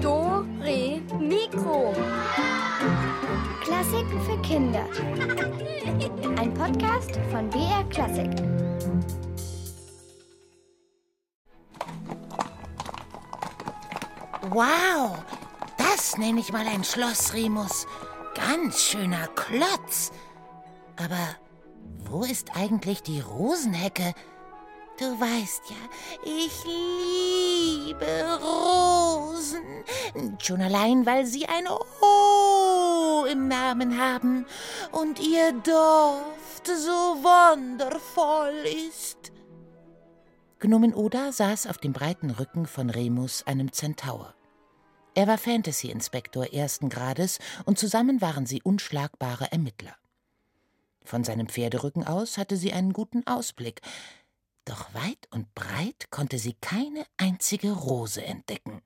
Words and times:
Do, 0.00 0.46
Re, 0.60 1.02
Mikro. 1.18 1.92
Klassiken 3.60 4.20
für 4.20 4.40
Kinder. 4.42 4.86
Ein 6.38 6.54
Podcast 6.54 7.18
von 7.32 7.50
BR 7.50 7.82
Klassik. 7.90 8.30
Wow, 14.50 15.18
das 15.76 16.16
nenne 16.18 16.38
ich 16.38 16.52
mal 16.52 16.68
ein 16.68 16.84
Schloss, 16.84 17.34
Remus. 17.34 17.88
Ganz 18.36 18.80
schöner 18.80 19.26
Klotz. 19.34 20.12
Aber 20.94 21.34
wo 22.08 22.22
ist 22.22 22.56
eigentlich 22.56 23.02
die 23.02 23.18
Rosenhecke? 23.18 24.14
Du 25.00 25.18
weißt 25.18 25.62
ja, 25.70 25.76
ich 26.22 26.62
liebe 26.66 28.38
Rosen. 28.38 29.62
Schon 30.42 30.60
allein, 30.60 31.06
weil 31.06 31.24
sie 31.24 31.46
ein 31.46 31.66
O 32.02 33.24
im 33.24 33.48
Namen 33.48 33.98
haben 33.98 34.44
und 34.92 35.18
ihr 35.18 35.52
Duft 35.52 36.66
so 36.66 37.16
wundervoll 37.24 38.52
ist. 38.90 39.32
Gnomen 40.58 40.92
Oda 40.92 41.32
saß 41.32 41.68
auf 41.68 41.78
dem 41.78 41.94
breiten 41.94 42.28
Rücken 42.28 42.66
von 42.66 42.90
Remus, 42.90 43.46
einem 43.46 43.72
Zentaur. 43.72 44.34
Er 45.14 45.26
war 45.26 45.38
Fantasy-Inspektor 45.38 46.52
ersten 46.52 46.90
Grades 46.90 47.38
und 47.64 47.78
zusammen 47.78 48.20
waren 48.20 48.44
sie 48.44 48.60
unschlagbare 48.62 49.50
Ermittler. 49.50 49.96
Von 51.02 51.24
seinem 51.24 51.48
Pferderücken 51.48 52.06
aus 52.06 52.36
hatte 52.36 52.58
sie 52.58 52.74
einen 52.74 52.92
guten 52.92 53.26
Ausblick, 53.26 53.80
doch 54.70 54.94
weit 54.94 55.28
und 55.30 55.52
breit 55.54 56.10
konnte 56.10 56.38
sie 56.38 56.54
keine 56.60 57.04
einzige 57.16 57.72
Rose 57.72 58.24
entdecken. 58.24 58.82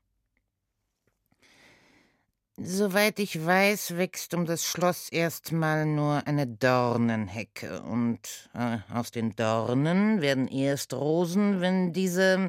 Soweit 2.56 3.18
ich 3.18 3.44
weiß, 3.44 3.96
wächst 3.96 4.32
um 4.32 4.46
das 4.46 4.64
Schloss 4.64 5.08
erstmal 5.08 5.86
nur 5.86 6.24
eine 6.26 6.46
Dornenhecke, 6.46 7.82
und 7.82 8.20
äh, 8.54 8.78
aus 8.92 9.10
den 9.10 9.34
Dornen 9.34 10.20
werden 10.20 10.46
erst 10.46 10.94
Rosen, 10.94 11.60
wenn 11.60 11.92
dieser 11.92 12.48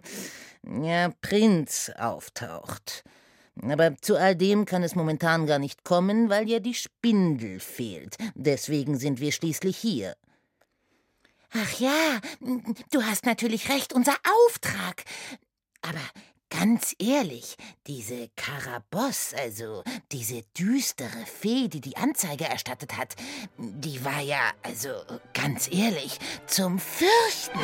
ja, 0.63 1.09
Prinz 1.21 1.91
auftaucht. 1.97 3.03
Aber 3.63 3.97
zu 3.97 4.15
all 4.15 4.35
dem 4.35 4.65
kann 4.65 4.83
es 4.83 4.95
momentan 4.95 5.47
gar 5.47 5.59
nicht 5.59 5.83
kommen, 5.83 6.29
weil 6.29 6.47
ja 6.47 6.59
die 6.59 6.75
Spindel 6.75 7.59
fehlt. 7.59 8.15
Deswegen 8.35 8.99
sind 8.99 9.19
wir 9.19 9.31
schließlich 9.31 9.75
hier. 9.75 10.15
Ach 11.57 11.79
ja, 11.79 12.19
du 12.91 13.01
hast 13.03 13.25
natürlich 13.25 13.69
recht, 13.69 13.93
unser 13.93 14.15
Auftrag. 14.45 15.05
Aber 15.81 16.01
ganz 16.49 16.93
ehrlich, 16.99 17.55
diese 17.87 18.29
Karaboss, 18.35 19.33
also 19.33 19.81
diese 20.11 20.41
düstere 20.59 21.25
Fee, 21.25 21.69
die 21.69 21.79
die 21.79 21.95
Anzeige 21.95 22.43
erstattet 22.43 22.97
hat, 22.97 23.15
die 23.57 24.03
war 24.03 24.19
ja, 24.19 24.51
also 24.63 24.89
ganz 25.33 25.71
ehrlich, 25.71 26.19
zum 26.45 26.77
Fürchten. 26.77 27.59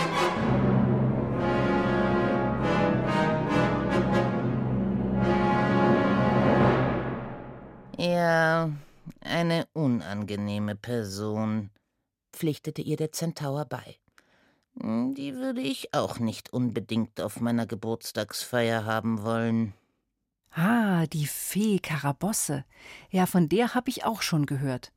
Ja, 7.97 8.69
eine 9.19 9.67
unangenehme 9.73 10.77
Person, 10.77 11.71
pflichtete 12.41 12.81
ihr 12.81 12.97
der 12.97 13.11
Zentaur 13.11 13.65
bei. 13.65 13.97
Die 14.73 15.35
würde 15.35 15.61
ich 15.61 15.93
auch 15.93 16.17
nicht 16.17 16.51
unbedingt 16.51 17.21
auf 17.21 17.39
meiner 17.39 17.67
Geburtstagsfeier 17.67 18.83
haben 18.83 19.21
wollen. 19.21 19.73
Ah, 20.49 21.05
die 21.05 21.27
Fee 21.27 21.77
Karabosse. 21.77 22.65
Ja, 23.11 23.27
von 23.27 23.47
der 23.47 23.75
habe 23.75 23.91
ich 23.91 24.05
auch 24.05 24.23
schon 24.23 24.47
gehört. 24.47 24.91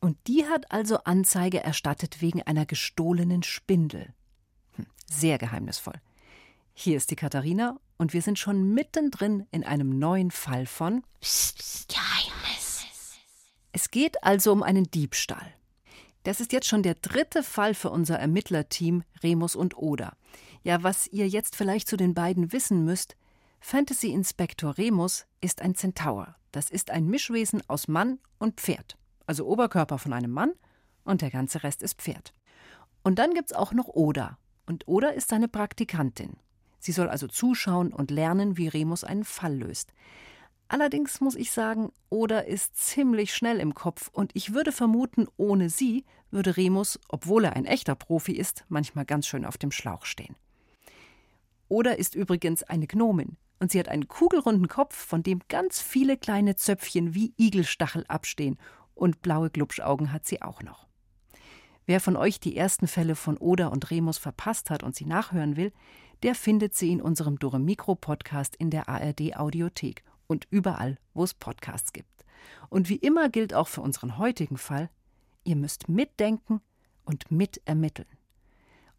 Und 0.00 0.16
die 0.26 0.46
hat 0.46 0.72
also 0.72 0.98
Anzeige 1.04 1.62
erstattet 1.62 2.20
wegen 2.20 2.42
einer 2.42 2.66
gestohlenen 2.66 3.44
Spindel. 3.44 4.12
Hm, 4.74 4.86
sehr 5.08 5.38
geheimnisvoll. 5.38 6.00
Hier 6.72 6.96
ist 6.96 7.12
die 7.12 7.16
Katharina 7.16 7.78
und 7.98 8.12
wir 8.14 8.22
sind 8.22 8.36
schon 8.36 8.74
mittendrin 8.74 9.46
in 9.52 9.62
einem 9.62 9.96
neuen 9.96 10.32
Fall 10.32 10.66
von 10.66 11.04
Psst, 11.20 11.58
psst, 11.58 11.88
Geheimnis. 11.88 12.82
Es 13.70 13.92
geht 13.92 14.24
also 14.24 14.50
um 14.50 14.64
einen 14.64 14.90
Diebstahl. 14.90 15.54
Das 16.22 16.40
ist 16.40 16.52
jetzt 16.52 16.66
schon 16.66 16.82
der 16.82 16.94
dritte 16.94 17.42
Fall 17.42 17.74
für 17.74 17.90
unser 17.90 18.18
Ermittlerteam 18.18 19.04
Remus 19.22 19.56
und 19.56 19.76
Oda. 19.76 20.12
Ja, 20.62 20.82
was 20.82 21.06
ihr 21.06 21.28
jetzt 21.28 21.56
vielleicht 21.56 21.88
zu 21.88 21.96
den 21.96 22.14
beiden 22.14 22.52
wissen 22.52 22.84
müsst, 22.84 23.16
Fantasy 23.60 24.08
Inspektor 24.08 24.76
Remus 24.76 25.26
ist 25.40 25.62
ein 25.62 25.74
Zentaur. 25.74 26.34
Das 26.52 26.70
ist 26.70 26.90
ein 26.90 27.06
Mischwesen 27.06 27.62
aus 27.68 27.88
Mann 27.88 28.18
und 28.38 28.60
Pferd. 28.60 28.96
Also 29.26 29.46
Oberkörper 29.46 29.98
von 29.98 30.12
einem 30.12 30.32
Mann 30.32 30.52
und 31.04 31.22
der 31.22 31.30
ganze 31.30 31.62
Rest 31.62 31.82
ist 31.82 32.00
Pferd. 32.00 32.34
Und 33.02 33.18
dann 33.18 33.32
gibt's 33.32 33.52
auch 33.52 33.72
noch 33.72 33.88
Oda. 33.88 34.38
Und 34.66 34.88
Oda 34.88 35.08
ist 35.08 35.28
seine 35.28 35.48
Praktikantin. 35.48 36.36
Sie 36.78 36.92
soll 36.92 37.08
also 37.08 37.28
zuschauen 37.28 37.92
und 37.92 38.10
lernen, 38.10 38.56
wie 38.56 38.68
Remus 38.68 39.04
einen 39.04 39.24
Fall 39.24 39.54
löst. 39.56 39.92
Allerdings 40.72 41.20
muss 41.20 41.34
ich 41.34 41.50
sagen, 41.50 41.90
Oda 42.10 42.38
ist 42.38 42.76
ziemlich 42.76 43.34
schnell 43.34 43.58
im 43.58 43.74
Kopf 43.74 44.08
und 44.12 44.30
ich 44.34 44.54
würde 44.54 44.70
vermuten, 44.70 45.26
ohne 45.36 45.68
sie 45.68 46.04
würde 46.30 46.56
Remus, 46.56 47.00
obwohl 47.08 47.42
er 47.42 47.56
ein 47.56 47.64
echter 47.64 47.96
Profi 47.96 48.34
ist, 48.34 48.64
manchmal 48.68 49.04
ganz 49.04 49.26
schön 49.26 49.44
auf 49.44 49.58
dem 49.58 49.72
Schlauch 49.72 50.04
stehen. 50.04 50.36
Oda 51.68 51.90
ist 51.90 52.14
übrigens 52.14 52.62
eine 52.62 52.86
Gnomin 52.86 53.36
und 53.58 53.72
sie 53.72 53.80
hat 53.80 53.88
einen 53.88 54.06
kugelrunden 54.06 54.68
Kopf, 54.68 54.94
von 54.94 55.24
dem 55.24 55.40
ganz 55.48 55.80
viele 55.80 56.16
kleine 56.16 56.54
Zöpfchen 56.54 57.16
wie 57.16 57.34
Igelstachel 57.36 58.04
abstehen 58.06 58.56
und 58.94 59.22
blaue 59.22 59.50
Glubschaugen 59.50 60.12
hat 60.12 60.24
sie 60.24 60.40
auch 60.40 60.62
noch. 60.62 60.86
Wer 61.84 61.98
von 61.98 62.14
euch 62.14 62.38
die 62.38 62.56
ersten 62.56 62.86
Fälle 62.86 63.16
von 63.16 63.38
Oda 63.38 63.66
und 63.66 63.90
Remus 63.90 64.18
verpasst 64.18 64.70
hat 64.70 64.84
und 64.84 64.94
sie 64.94 65.06
nachhören 65.06 65.56
will, 65.56 65.72
der 66.22 66.36
findet 66.36 66.76
sie 66.76 66.92
in 66.92 67.02
unserem 67.02 67.40
Dore 67.40 67.58
Mikro 67.58 67.96
Podcast 67.96 68.54
in 68.54 68.70
der 68.70 68.88
ARD 68.88 69.36
Audiothek 69.36 70.04
und 70.30 70.46
überall, 70.50 70.96
wo 71.12 71.24
es 71.24 71.34
Podcasts 71.34 71.92
gibt. 71.92 72.24
Und 72.68 72.88
wie 72.88 72.96
immer 72.96 73.28
gilt 73.28 73.52
auch 73.52 73.66
für 73.66 73.80
unseren 73.80 74.16
heutigen 74.16 74.56
Fall, 74.56 74.88
ihr 75.42 75.56
müsst 75.56 75.88
mitdenken 75.88 76.60
und 77.04 77.32
mitermitteln. 77.32 78.08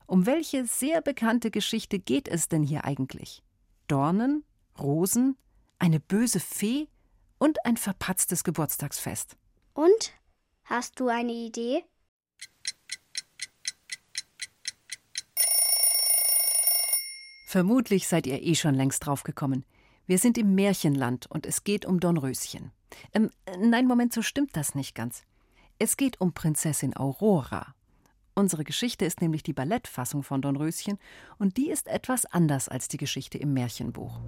Um 0.06 0.25
welche 0.25 0.66
sehr 0.66 1.02
bekannte 1.02 1.50
Geschichte 1.50 2.00
geht 2.00 2.28
es 2.28 2.50
denn 2.50 2.64
hier 2.64 2.84
eigentlich? 2.84 3.44
Dornen, 3.88 4.44
Rosen, 4.78 5.38
eine 5.80 6.02
böse 6.02 6.42
Fee 6.42 6.90
und 7.38 7.66
ein 7.66 7.78
verpatztes 7.78 8.44
Geburtstagsfest. 8.44 9.38
Und? 9.74 10.13
Hast 10.66 11.00
du 11.00 11.08
eine 11.08 11.31
Idee? 11.31 11.86
Vermutlich 17.48 18.08
seid 18.08 18.28
ihr 18.28 18.42
eh 18.42 18.56
schon 18.56 18.75
längst 18.75 19.06
draufgekommen. 19.06 19.66
Wir 20.07 20.17
sind 20.17 20.38
im 20.38 20.56
Märchenland 20.56 21.28
und 21.29 21.45
es 21.45 21.63
geht 21.63 21.85
um 21.85 22.00
Dornröschen. 22.00 22.72
Ähm, 23.13 23.29
nein, 23.59 23.88
Moment, 23.88 24.13
so 24.13 24.22
stimmt 24.22 24.56
das 24.57 24.75
nicht 24.75 24.95
ganz. 24.95 25.23
Es 25.79 25.97
geht 25.97 26.19
um 26.19 26.34
Prinzessin 26.34 26.95
Aurora. 26.95 27.73
Unsere 28.34 28.63
Geschichte 28.63 29.06
ist 29.06 29.22
nämlich 29.22 29.44
die 29.44 29.53
Ballettfassung 29.53 30.23
von 30.23 30.41
Dornröschen 30.41 30.97
und 31.38 31.57
die 31.57 31.69
ist 31.69 31.88
etwas 31.88 32.25
anders 32.25 32.69
als 32.69 32.88
die 32.88 32.97
Geschichte 32.97 33.38
im 33.38 33.53
Märchenbuch. 33.53 34.19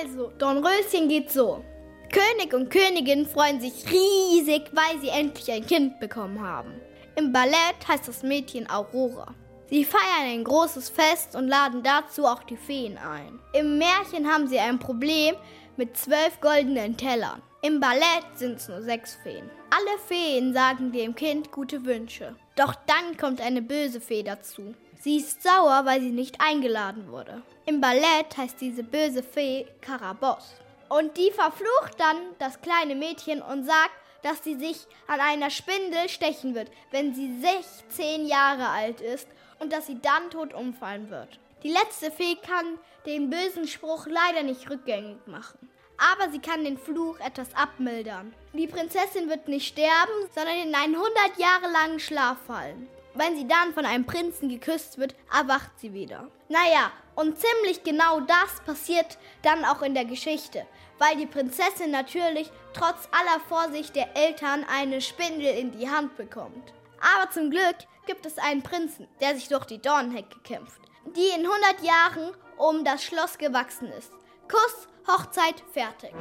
Also, 0.00 0.30
Dornröschen 0.38 1.08
geht 1.08 1.30
so. 1.30 1.64
König 2.12 2.54
und 2.54 2.70
Königin 2.70 3.26
freuen 3.26 3.60
sich 3.60 3.84
riesig, 3.90 4.70
weil 4.72 5.00
sie 5.00 5.08
endlich 5.08 5.50
ein 5.50 5.66
Kind 5.66 5.98
bekommen 5.98 6.40
haben. 6.40 6.72
Im 7.16 7.32
Ballett 7.32 7.88
heißt 7.88 8.06
das 8.06 8.22
Mädchen 8.22 8.68
Aurora. 8.68 9.34
Sie 9.68 9.84
feiern 9.84 10.30
ein 10.30 10.44
großes 10.44 10.90
Fest 10.90 11.34
und 11.34 11.48
laden 11.48 11.82
dazu 11.82 12.24
auch 12.24 12.44
die 12.44 12.56
Feen 12.56 12.98
ein. 12.98 13.40
Im 13.52 13.78
Märchen 13.78 14.30
haben 14.32 14.46
sie 14.46 14.60
ein 14.60 14.78
Problem 14.78 15.34
mit 15.76 15.96
zwölf 15.96 16.40
goldenen 16.40 16.96
Tellern. 16.96 17.42
Im 17.62 17.80
Ballett 17.80 18.26
sind 18.36 18.58
es 18.58 18.68
nur 18.68 18.80
sechs 18.82 19.16
Feen. 19.16 19.50
Alle 19.70 19.98
Feen 20.06 20.54
sagen 20.54 20.92
dem 20.92 21.16
Kind 21.16 21.50
gute 21.50 21.84
Wünsche. 21.84 22.36
Doch 22.54 22.76
dann 22.86 23.16
kommt 23.16 23.40
eine 23.40 23.60
böse 23.60 24.00
Fee 24.00 24.22
dazu. 24.22 24.74
Sie 25.00 25.16
ist 25.16 25.42
sauer, 25.42 25.82
weil 25.84 26.00
sie 26.00 26.12
nicht 26.12 26.40
eingeladen 26.40 27.10
wurde. 27.10 27.42
Im 27.66 27.80
Ballett 27.80 28.36
heißt 28.36 28.60
diese 28.60 28.84
böse 28.84 29.24
Fee 29.24 29.66
Karaboss. 29.80 30.54
Und 30.88 31.16
die 31.16 31.32
verflucht 31.32 31.98
dann 31.98 32.16
das 32.38 32.60
kleine 32.60 32.94
Mädchen 32.94 33.42
und 33.42 33.64
sagt, 33.64 33.90
dass 34.22 34.44
sie 34.44 34.54
sich 34.54 34.86
an 35.08 35.20
einer 35.20 35.50
Spindel 35.50 36.08
stechen 36.08 36.54
wird, 36.54 36.70
wenn 36.92 37.14
sie 37.14 37.40
16 37.40 38.26
Jahre 38.26 38.68
alt 38.68 39.00
ist 39.00 39.26
und 39.58 39.72
dass 39.72 39.86
sie 39.86 40.00
dann 40.00 40.30
tot 40.30 40.54
umfallen 40.54 41.10
wird. 41.10 41.38
Die 41.62 41.72
letzte 41.72 42.10
Fee 42.10 42.36
kann 42.36 42.78
den 43.06 43.30
bösen 43.30 43.66
Spruch 43.66 44.06
leider 44.06 44.42
nicht 44.42 44.68
rückgängig 44.70 45.26
machen. 45.26 45.70
Aber 45.98 46.30
sie 46.30 46.40
kann 46.40 46.64
den 46.64 46.76
Fluch 46.76 47.18
etwas 47.20 47.54
abmildern. 47.54 48.34
Die 48.52 48.66
Prinzessin 48.66 49.30
wird 49.30 49.48
nicht 49.48 49.66
sterben, 49.66 50.12
sondern 50.34 50.56
in 50.56 50.74
einen 50.74 50.94
100 50.94 51.38
Jahre 51.38 51.72
langen 51.72 52.00
Schlaf 52.00 52.36
fallen. 52.46 52.88
Wenn 53.14 53.34
sie 53.34 53.48
dann 53.48 53.72
von 53.72 53.86
einem 53.86 54.04
Prinzen 54.04 54.50
geküsst 54.50 54.98
wird, 54.98 55.14
erwacht 55.32 55.70
sie 55.78 55.94
wieder. 55.94 56.28
Naja, 56.48 56.92
und 57.14 57.38
ziemlich 57.38 57.82
genau 57.82 58.20
das 58.20 58.60
passiert 58.66 59.16
dann 59.40 59.64
auch 59.64 59.80
in 59.80 59.94
der 59.94 60.04
Geschichte, 60.04 60.66
weil 60.98 61.16
die 61.16 61.24
Prinzessin 61.24 61.90
natürlich 61.90 62.50
trotz 62.74 63.08
aller 63.10 63.40
Vorsicht 63.48 63.96
der 63.96 64.14
Eltern 64.14 64.66
eine 64.70 65.00
Spindel 65.00 65.56
in 65.56 65.72
die 65.72 65.88
Hand 65.88 66.18
bekommt. 66.18 66.74
Aber 67.00 67.30
zum 67.30 67.50
Glück 67.50 67.76
gibt 68.06 68.24
es 68.24 68.38
einen 68.38 68.62
Prinzen, 68.62 69.08
der 69.20 69.34
sich 69.34 69.48
durch 69.48 69.66
die 69.66 69.80
Dornhecke 69.80 70.38
kämpft, 70.44 70.80
die 71.14 71.28
in 71.36 71.44
100 71.44 71.82
Jahren 71.82 72.32
um 72.56 72.84
das 72.84 73.04
Schloss 73.04 73.36
gewachsen 73.38 73.88
ist. 73.88 74.12
Kuss, 74.48 74.88
Hochzeit, 75.06 75.62
fertig. 75.72 76.12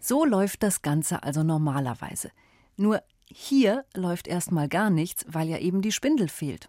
So 0.00 0.24
läuft 0.24 0.62
das 0.62 0.82
Ganze 0.82 1.22
also 1.22 1.42
normalerweise. 1.42 2.30
Nur 2.76 3.02
hier 3.26 3.84
läuft 3.94 4.26
erstmal 4.26 4.68
gar 4.68 4.90
nichts, 4.90 5.24
weil 5.28 5.48
ja 5.48 5.58
eben 5.58 5.82
die 5.82 5.92
Spindel 5.92 6.28
fehlt. 6.28 6.68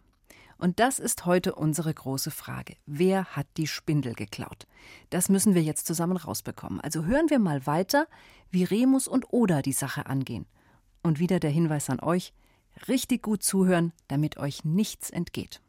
Und 0.62 0.80
das 0.80 1.00
ist 1.00 1.26
heute 1.26 1.56
unsere 1.56 1.92
große 1.92 2.30
Frage. 2.30 2.76
Wer 2.86 3.26
hat 3.36 3.48
die 3.58 3.66
Spindel 3.66 4.14
geklaut? 4.14 4.68
Das 5.10 5.28
müssen 5.28 5.56
wir 5.56 5.64
jetzt 5.64 5.88
zusammen 5.88 6.18
rausbekommen. 6.18 6.80
Also 6.80 7.06
hören 7.06 7.32
wir 7.32 7.40
mal 7.40 7.66
weiter, 7.66 8.06
wie 8.52 8.64
Remus 8.64 9.08
und 9.08 9.34
Oda 9.34 9.64
die 9.64 9.74
Sache 9.74 10.06
angehen. 10.06 10.46
Und 11.02 11.18
wieder 11.18 11.40
der 11.40 11.50
Hinweis 11.50 11.90
an 11.90 12.00
euch: 12.00 12.32
richtig 12.88 13.24
gut 13.24 13.42
zuhören, 13.42 13.92
damit 14.08 14.38
euch 14.38 14.64
nichts 14.64 15.10
entgeht. 15.10 15.62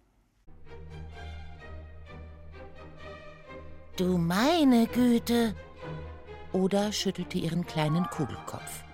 Du 3.96 4.18
meine 4.18 4.88
Güte, 4.88 5.54
Oda 6.52 6.92
schüttelte 6.92 7.38
ihren 7.38 7.64
kleinen 7.64 8.04
Kugelkopf. 8.10 8.84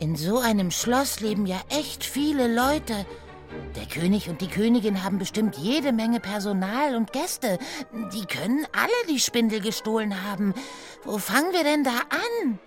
In 0.00 0.16
so 0.16 0.38
einem 0.38 0.70
Schloss 0.70 1.20
leben 1.20 1.44
ja 1.44 1.60
echt 1.68 2.02
viele 2.02 2.54
Leute. 2.54 3.04
Der 3.76 3.86
König 3.86 4.28
und 4.28 4.40
die 4.40 4.48
Königin 4.48 5.02
haben 5.02 5.18
bestimmt 5.18 5.56
jede 5.56 5.92
Menge 5.92 6.20
Personal 6.20 6.94
und 6.96 7.12
Gäste. 7.12 7.58
Die 8.12 8.26
können 8.26 8.66
alle 8.72 9.08
die 9.08 9.20
Spindel 9.20 9.60
gestohlen 9.60 10.24
haben. 10.24 10.54
Wo 11.04 11.18
fangen 11.18 11.52
wir 11.52 11.64
denn 11.64 11.84
da 11.84 11.90
an? 12.10 12.58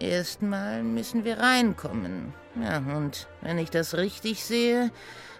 Erstmal 0.00 0.82
müssen 0.82 1.24
wir 1.24 1.38
reinkommen. 1.38 2.34
Ja, 2.60 2.78
und 2.78 3.28
wenn 3.40 3.58
ich 3.58 3.70
das 3.70 3.96
richtig 3.96 4.44
sehe, 4.44 4.90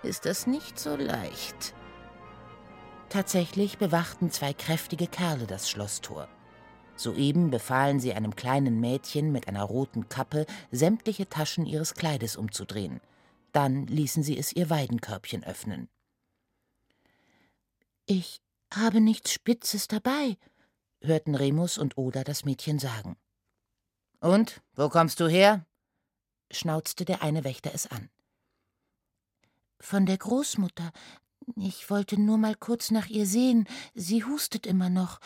ist 0.02 0.26
das 0.26 0.46
nicht 0.46 0.78
so 0.78 0.96
leicht. 0.96 1.74
Tatsächlich 3.08 3.78
bewachten 3.78 4.30
zwei 4.30 4.52
kräftige 4.52 5.06
Kerle 5.06 5.46
das 5.46 5.68
Schlosstor. 5.70 6.28
Soeben 6.96 7.50
befahlen 7.50 7.98
sie 8.00 8.12
einem 8.12 8.36
kleinen 8.36 8.80
Mädchen 8.80 9.32
mit 9.32 9.48
einer 9.48 9.64
roten 9.64 10.08
Kappe, 10.08 10.46
sämtliche 10.70 11.28
Taschen 11.28 11.66
ihres 11.66 11.94
Kleides 11.94 12.36
umzudrehen. 12.36 13.00
Dann 13.54 13.86
ließen 13.86 14.24
sie 14.24 14.36
es 14.36 14.52
ihr 14.52 14.68
Weidenkörbchen 14.68 15.44
öffnen. 15.44 15.88
Ich 18.04 18.42
habe 18.74 19.00
nichts 19.00 19.32
Spitzes 19.32 19.86
dabei, 19.86 20.36
hörten 21.00 21.36
Remus 21.36 21.78
und 21.78 21.96
Oda 21.96 22.24
das 22.24 22.44
Mädchen 22.44 22.80
sagen. 22.80 23.16
Und, 24.18 24.60
wo 24.74 24.88
kommst 24.88 25.20
du 25.20 25.28
her? 25.28 25.64
schnauzte 26.50 27.04
der 27.04 27.22
eine 27.22 27.44
Wächter 27.44 27.70
es 27.72 27.86
an. 27.86 28.10
Von 29.78 30.04
der 30.04 30.18
Großmutter. 30.18 30.90
Ich 31.54 31.88
wollte 31.90 32.20
nur 32.20 32.38
mal 32.38 32.56
kurz 32.56 32.90
nach 32.90 33.06
ihr 33.06 33.26
sehen. 33.26 33.68
Sie 33.94 34.24
hustet 34.24 34.66
immer 34.66 34.90
noch. 34.90 35.20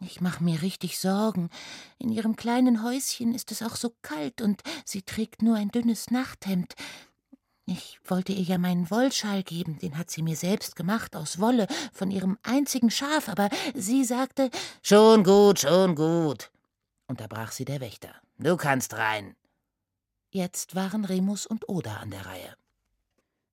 Ich 0.00 0.22
mache 0.22 0.42
mir 0.42 0.62
richtig 0.62 0.98
Sorgen. 0.98 1.50
In 1.98 2.10
ihrem 2.10 2.34
kleinen 2.34 2.82
Häuschen 2.82 3.34
ist 3.34 3.52
es 3.52 3.62
auch 3.62 3.76
so 3.76 3.94
kalt 4.00 4.40
und 4.40 4.62
sie 4.86 5.02
trägt 5.02 5.42
nur 5.42 5.56
ein 5.56 5.68
dünnes 5.68 6.10
Nachthemd. 6.10 6.74
Ich 7.66 7.98
wollte 8.04 8.32
ihr 8.32 8.42
ja 8.42 8.58
meinen 8.58 8.90
Wollschal 8.90 9.42
geben, 9.42 9.78
den 9.78 9.96
hat 9.96 10.10
sie 10.10 10.22
mir 10.22 10.36
selbst 10.36 10.76
gemacht 10.76 11.16
aus 11.16 11.40
Wolle 11.40 11.66
von 11.94 12.10
ihrem 12.10 12.38
einzigen 12.42 12.90
Schaf, 12.90 13.28
aber 13.28 13.48
sie 13.74 14.04
sagte 14.04 14.50
Schon 14.82 15.24
gut, 15.24 15.60
schon 15.60 15.94
gut, 15.94 16.50
unterbrach 17.06 17.52
sie 17.52 17.64
der 17.64 17.80
Wächter. 17.80 18.14
Du 18.38 18.58
kannst 18.58 18.94
rein. 18.94 19.34
Jetzt 20.30 20.74
waren 20.74 21.06
Remus 21.06 21.46
und 21.46 21.68
Oda 21.68 21.96
an 21.96 22.10
der 22.10 22.26
Reihe. 22.26 22.54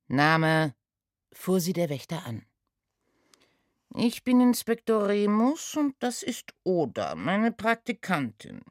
Name, 0.07 0.75
fuhr 1.31 1.61
sie 1.61 1.73
der 1.73 1.89
Wächter 1.89 2.25
an. 2.25 2.45
Ich 3.95 4.23
bin 4.23 4.41
Inspektor 4.41 5.07
Remus 5.07 5.75
und 5.75 5.95
das 5.99 6.23
ist 6.23 6.53
Oda, 6.63 7.15
meine 7.15 7.51
Praktikantin. 7.51 8.61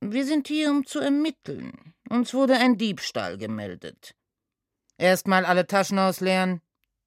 Wir 0.00 0.26
sind 0.26 0.48
hier, 0.48 0.70
um 0.70 0.84
zu 0.84 0.98
ermitteln. 0.98 1.94
Uns 2.10 2.34
wurde 2.34 2.56
ein 2.56 2.76
Diebstahl 2.76 3.38
gemeldet. 3.38 4.14
Erstmal 5.02 5.44
alle 5.44 5.66
Taschen 5.66 5.98
ausleeren, 5.98 6.60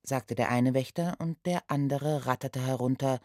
sagte 0.03 0.35
der 0.35 0.49
eine 0.49 0.73
Wächter, 0.73 1.15
und 1.17 1.37
der 1.45 1.61
andere 1.69 2.25
ratterte 2.25 2.59
herunter. 2.59 3.21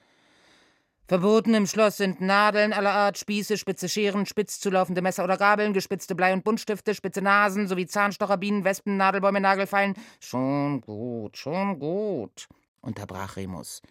Verboten 1.08 1.54
im 1.54 1.66
Schloss 1.66 1.96
sind 1.96 2.20
Nadeln 2.20 2.72
aller 2.72 2.92
Art, 2.92 3.18
Spieße, 3.18 3.58
spitze 3.58 3.88
Scheren, 3.88 4.26
spitz 4.26 4.60
zulaufende 4.60 5.02
Messer 5.02 5.24
oder 5.24 5.36
Gabeln, 5.36 5.72
gespitzte 5.72 6.14
Blei- 6.14 6.32
und 6.32 6.44
Buntstifte, 6.44 6.94
spitze 6.94 7.20
Nasen 7.20 7.66
sowie 7.66 7.88
Zahnstocher, 7.88 8.36
Bienen, 8.36 8.62
Wespen, 8.62 8.96
Nadelbäume, 8.96 9.40
Nagelfallen. 9.40 9.94
Schon 10.20 10.80
gut, 10.82 11.36
schon 11.36 11.80
gut, 11.80 12.46
unterbrach 12.80 13.34
Remus. 13.34 13.82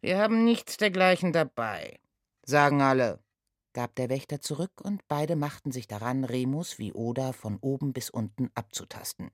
Wir 0.00 0.16
haben 0.16 0.46
nichts 0.46 0.78
dergleichen 0.78 1.34
dabei. 1.34 1.98
Sagen 2.46 2.80
alle, 2.80 3.18
gab 3.74 3.94
der 3.96 4.08
Wächter 4.08 4.40
zurück, 4.40 4.80
und 4.82 5.06
beide 5.06 5.36
machten 5.36 5.70
sich 5.70 5.86
daran, 5.86 6.24
Remus 6.24 6.78
wie 6.78 6.94
Oda 6.94 7.32
von 7.34 7.58
oben 7.60 7.92
bis 7.92 8.08
unten 8.08 8.50
abzutasten. 8.54 9.30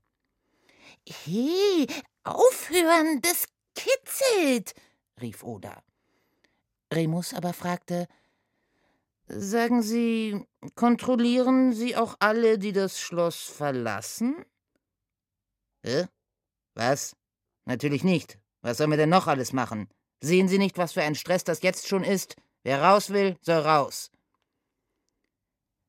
He, 1.07 1.87
aufhören, 2.25 3.21
das 3.23 3.47
kitzelt, 3.75 4.75
rief 5.21 5.43
Oda. 5.43 5.83
Remus 6.93 7.35
aber 7.35 7.53
fragte 7.53 8.07
Sagen 9.33 9.81
Sie, 9.83 10.45
kontrollieren 10.75 11.73
Sie 11.73 11.95
auch 11.95 12.17
alle, 12.19 12.59
die 12.59 12.73
das 12.73 12.99
Schloss 12.99 13.43
verlassen? 13.43 14.45
Hä? 15.85 16.07
Was? 16.75 17.15
Natürlich 17.65 18.03
nicht. 18.03 18.39
Was 18.61 18.79
sollen 18.79 18.91
wir 18.91 18.97
denn 18.97 19.09
noch 19.09 19.29
alles 19.29 19.53
machen? 19.53 19.89
Sehen 20.21 20.49
Sie 20.49 20.59
nicht, 20.59 20.79
was 20.79 20.93
für 20.93 21.03
ein 21.03 21.15
Stress 21.15 21.45
das 21.45 21.63
jetzt 21.63 21.87
schon 21.87 22.03
ist? 22.03 22.35
Wer 22.65 22.83
raus 22.83 23.11
will, 23.11 23.37
soll 23.41 23.61
raus. 23.61 24.11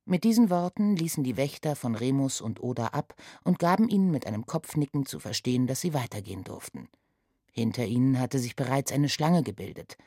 Mit 0.05 0.23
diesen 0.23 0.49
Worten 0.49 0.95
ließen 0.95 1.23
die 1.23 1.37
Wächter 1.37 1.75
von 1.75 1.95
Remus 1.95 2.41
und 2.41 2.61
Oda 2.61 2.87
ab 2.87 3.13
und 3.43 3.59
gaben 3.59 3.87
ihnen 3.87 4.11
mit 4.11 4.25
einem 4.25 4.45
Kopfnicken 4.45 5.05
zu 5.05 5.19
verstehen, 5.19 5.67
dass 5.67 5.81
sie 5.81 5.93
weitergehen 5.93 6.43
durften. 6.43 6.89
Hinter 7.51 7.85
ihnen 7.85 8.19
hatte 8.19 8.39
sich 8.39 8.55
bereits 8.55 8.91
eine 8.91 9.09
Schlange 9.09 9.43
gebildet. 9.43 9.97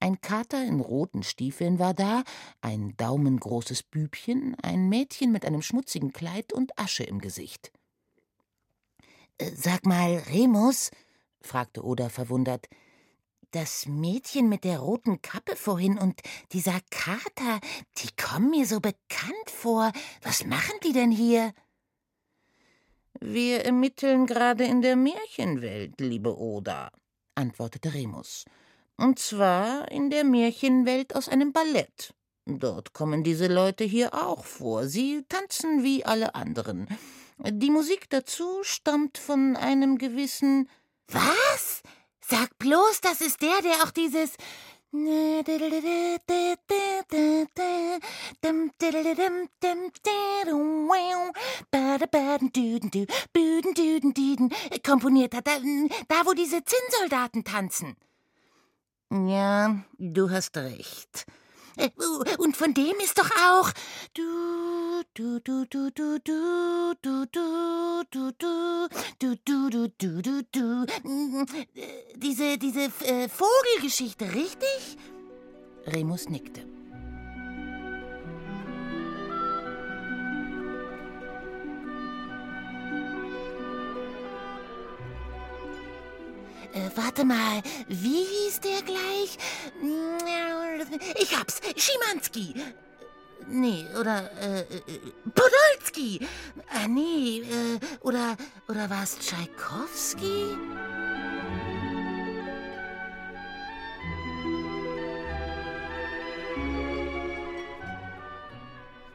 Ein 0.00 0.20
Kater 0.20 0.64
in 0.64 0.80
roten 0.80 1.22
Stiefeln 1.22 1.78
war 1.78 1.92
da, 1.92 2.22
ein 2.60 2.96
daumengroßes 2.96 3.82
Bübchen, 3.82 4.56
ein 4.62 4.88
Mädchen 4.88 5.32
mit 5.32 5.44
einem 5.44 5.62
schmutzigen 5.62 6.12
Kleid 6.12 6.52
und 6.52 6.78
Asche 6.78 7.04
im 7.04 7.20
Gesicht. 7.20 7.72
Äh, 9.38 9.50
sag 9.54 9.86
mal, 9.86 10.22
Remus, 10.30 10.90
fragte 11.40 11.84
Oda 11.84 12.08
verwundert, 12.08 12.68
das 13.50 13.86
Mädchen 13.86 14.48
mit 14.48 14.64
der 14.64 14.80
roten 14.80 15.22
Kappe 15.22 15.56
vorhin 15.56 15.98
und 15.98 16.20
dieser 16.52 16.80
Kater, 16.90 17.60
die 17.98 18.08
kommen 18.16 18.50
mir 18.50 18.66
so 18.66 18.80
bekannt 18.80 19.50
vor. 19.50 19.92
Was 20.22 20.44
machen 20.44 20.74
die 20.84 20.92
denn 20.92 21.10
hier? 21.10 21.52
Wir 23.20 23.64
ermitteln 23.64 24.26
gerade 24.26 24.64
in 24.64 24.82
der 24.82 24.96
Märchenwelt, 24.96 26.00
liebe 26.00 26.38
Oda, 26.38 26.90
antwortete 27.34 27.92
Remus. 27.92 28.44
Und 28.96 29.18
zwar 29.18 29.90
in 29.90 30.10
der 30.10 30.24
Märchenwelt 30.24 31.16
aus 31.16 31.28
einem 31.28 31.52
Ballett. 31.52 32.14
Dort 32.46 32.92
kommen 32.92 33.24
diese 33.24 33.46
Leute 33.46 33.84
hier 33.84 34.14
auch 34.14 34.44
vor. 34.44 34.86
Sie 34.86 35.24
tanzen 35.28 35.82
wie 35.84 36.04
alle 36.04 36.34
anderen. 36.34 36.88
Die 37.38 37.70
Musik 37.70 38.08
dazu 38.10 38.62
stammt 38.62 39.18
von 39.18 39.56
einem 39.56 39.98
gewissen. 39.98 40.68
Was? 41.08 41.82
Sag 42.30 42.58
bloß, 42.58 43.00
das 43.00 43.22
ist 43.22 43.40
der, 43.40 43.62
der 43.62 43.84
auch 43.84 43.90
dieses 43.90 44.32
komponiert 54.84 55.34
hat, 55.34 55.46
da, 55.46 56.22
wo 56.24 56.32
diese 56.34 56.62
Zinnsoldaten 56.64 57.44
tanzen. 57.44 57.96
Ja, 59.10 59.84
du 59.98 60.30
hast 60.30 60.56
recht. 60.58 61.26
Und 62.38 62.56
von 62.56 62.74
dem 62.74 62.98
ist 63.02 63.18
doch 63.18 63.30
auch. 63.30 63.70
Du, 64.14 65.02
du, 65.14 65.38
du, 65.40 65.64
du, 65.66 65.90
du, 65.90 66.18
du, 66.18 66.94
du, 67.02 67.26
du, 67.26 68.04
du, 68.10 68.32
du, 68.32 68.32
du, 69.18 69.36
du, 69.44 69.68
du, 69.70 69.88
du, 69.98 70.22
du, 70.22 70.42
du. 70.52 70.86
Diese, 72.16 72.58
diese 72.58 72.90
Vogelgeschichte, 72.90 74.34
richtig? 74.34 74.98
Remus 75.86 76.28
nickte. 76.28 76.62
Äh, 86.74 86.90
warte 86.94 87.24
mal, 87.24 87.62
wie 87.88 88.24
hieß 88.24 88.60
der 88.60 88.82
gleich? 88.82 89.38
Ja. 89.82 90.47
Ich 91.20 91.36
hab's, 91.38 91.60
Schimanski. 91.76 92.54
Nee, 93.48 93.86
oder 93.98 94.30
äh, 94.40 94.60
äh 94.60 94.66
Podolski. 95.34 96.20
Ah, 96.70 96.86
nee, 96.88 97.40
äh, 97.40 97.78
oder, 98.00 98.36
oder 98.68 98.90
war 98.90 99.02
es 99.02 99.18
Tschaikowski? 99.18 100.56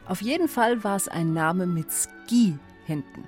Auf 0.06 0.22
jeden 0.22 0.48
Fall 0.48 0.84
war 0.84 0.96
es 0.96 1.08
ein 1.08 1.34
Name 1.34 1.66
mit 1.66 1.88
Ski 1.92 2.58
hinten. 2.86 3.28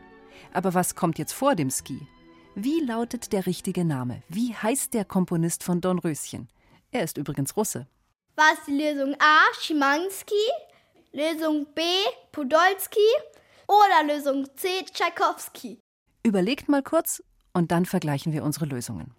Aber 0.54 0.74
was 0.74 0.96
kommt 0.96 1.18
jetzt 1.18 1.34
vor 1.34 1.56
dem 1.56 1.70
Ski? 1.70 2.08
Wie 2.56 2.80
lautet 2.82 3.34
der 3.34 3.46
richtige 3.46 3.86
Name? 3.86 4.24
Wie 4.30 4.54
heißt 4.54 4.94
der 4.94 5.06
Komponist 5.06 5.63
von 5.63 5.82
Dornröschen? 5.82 6.48
Er 6.92 7.04
ist 7.04 7.18
übrigens 7.18 7.56
Russe. 7.58 7.88
War 8.38 8.51
es 8.51 8.65
die 8.68 8.77
Lösung 8.77 9.15
A, 9.18 9.54
Schimanski, 9.62 10.34
Lösung 11.13 11.65
B, 11.74 11.82
Podolski 12.34 13.00
oder 13.65 14.13
Lösung 14.13 14.46
C, 14.58 14.84
Tschaikowski? 14.84 15.80
Überlegt 16.22 16.68
mal 16.68 16.84
kurz 16.84 17.24
und 17.54 17.72
dann 17.72 17.86
vergleichen 17.86 18.34
wir 18.34 18.44
unsere 18.44 18.65
Lösungen. 18.65 19.15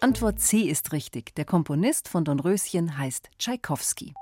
Antwort 0.00 0.40
C 0.40 0.62
ist 0.62 0.90
richtig. 0.90 1.36
Der 1.36 1.44
Komponist 1.44 2.08
von 2.08 2.24
Dornröschen 2.24 2.98
heißt 2.98 3.30
Tschaikowski. 3.38 4.14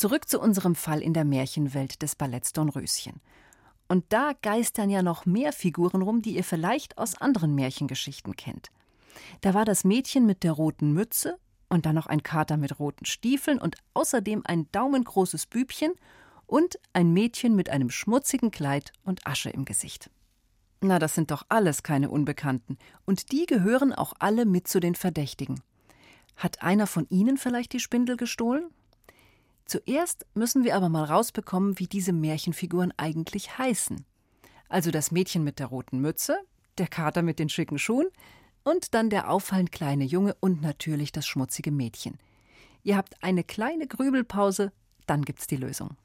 Zurück 0.00 0.30
zu 0.30 0.40
unserem 0.40 0.76
Fall 0.76 1.02
in 1.02 1.12
der 1.12 1.26
Märchenwelt 1.26 2.00
des 2.00 2.16
Balletts 2.16 2.54
Dornröschen. 2.54 3.20
Und 3.86 4.06
da 4.08 4.32
geistern 4.40 4.88
ja 4.88 5.02
noch 5.02 5.26
mehr 5.26 5.52
Figuren 5.52 6.00
rum, 6.00 6.22
die 6.22 6.36
ihr 6.36 6.42
vielleicht 6.42 6.96
aus 6.96 7.20
anderen 7.20 7.54
Märchengeschichten 7.54 8.34
kennt. 8.34 8.70
Da 9.42 9.52
war 9.52 9.66
das 9.66 9.84
Mädchen 9.84 10.24
mit 10.24 10.42
der 10.42 10.52
roten 10.52 10.94
Mütze 10.94 11.36
und 11.68 11.84
dann 11.84 11.96
noch 11.96 12.06
ein 12.06 12.22
Kater 12.22 12.56
mit 12.56 12.78
roten 12.78 13.04
Stiefeln 13.04 13.58
und 13.58 13.76
außerdem 13.92 14.40
ein 14.46 14.72
daumengroßes 14.72 15.44
Bübchen 15.44 15.92
und 16.46 16.78
ein 16.94 17.12
Mädchen 17.12 17.54
mit 17.54 17.68
einem 17.68 17.90
schmutzigen 17.90 18.50
Kleid 18.50 18.94
und 19.04 19.26
Asche 19.26 19.50
im 19.50 19.66
Gesicht. 19.66 20.08
Na, 20.80 20.98
das 20.98 21.14
sind 21.14 21.30
doch 21.30 21.44
alles 21.50 21.82
keine 21.82 22.08
Unbekannten. 22.08 22.78
Und 23.04 23.32
die 23.32 23.44
gehören 23.44 23.92
auch 23.92 24.14
alle 24.18 24.46
mit 24.46 24.66
zu 24.66 24.80
den 24.80 24.94
Verdächtigen. 24.94 25.60
Hat 26.36 26.62
einer 26.62 26.86
von 26.86 27.06
Ihnen 27.10 27.36
vielleicht 27.36 27.74
die 27.74 27.80
Spindel 27.80 28.16
gestohlen? 28.16 28.70
Zuerst 29.64 30.26
müssen 30.34 30.64
wir 30.64 30.76
aber 30.76 30.88
mal 30.88 31.04
rausbekommen, 31.04 31.78
wie 31.78 31.86
diese 31.86 32.12
Märchenfiguren 32.12 32.92
eigentlich 32.96 33.58
heißen. 33.58 34.04
Also 34.68 34.90
das 34.90 35.10
Mädchen 35.10 35.44
mit 35.44 35.58
der 35.58 35.66
roten 35.66 36.00
Mütze, 36.00 36.38
der 36.78 36.88
Kater 36.88 37.22
mit 37.22 37.38
den 37.38 37.48
schicken 37.48 37.78
Schuhen 37.78 38.06
und 38.64 38.94
dann 38.94 39.10
der 39.10 39.30
auffallend 39.30 39.72
kleine 39.72 40.04
Junge 40.04 40.36
und 40.40 40.62
natürlich 40.62 41.12
das 41.12 41.26
schmutzige 41.26 41.70
Mädchen. 41.70 42.18
Ihr 42.82 42.96
habt 42.96 43.22
eine 43.22 43.44
kleine 43.44 43.86
Grübelpause, 43.86 44.72
dann 45.06 45.24
gibt's 45.24 45.46
die 45.46 45.56
Lösung. 45.56 45.96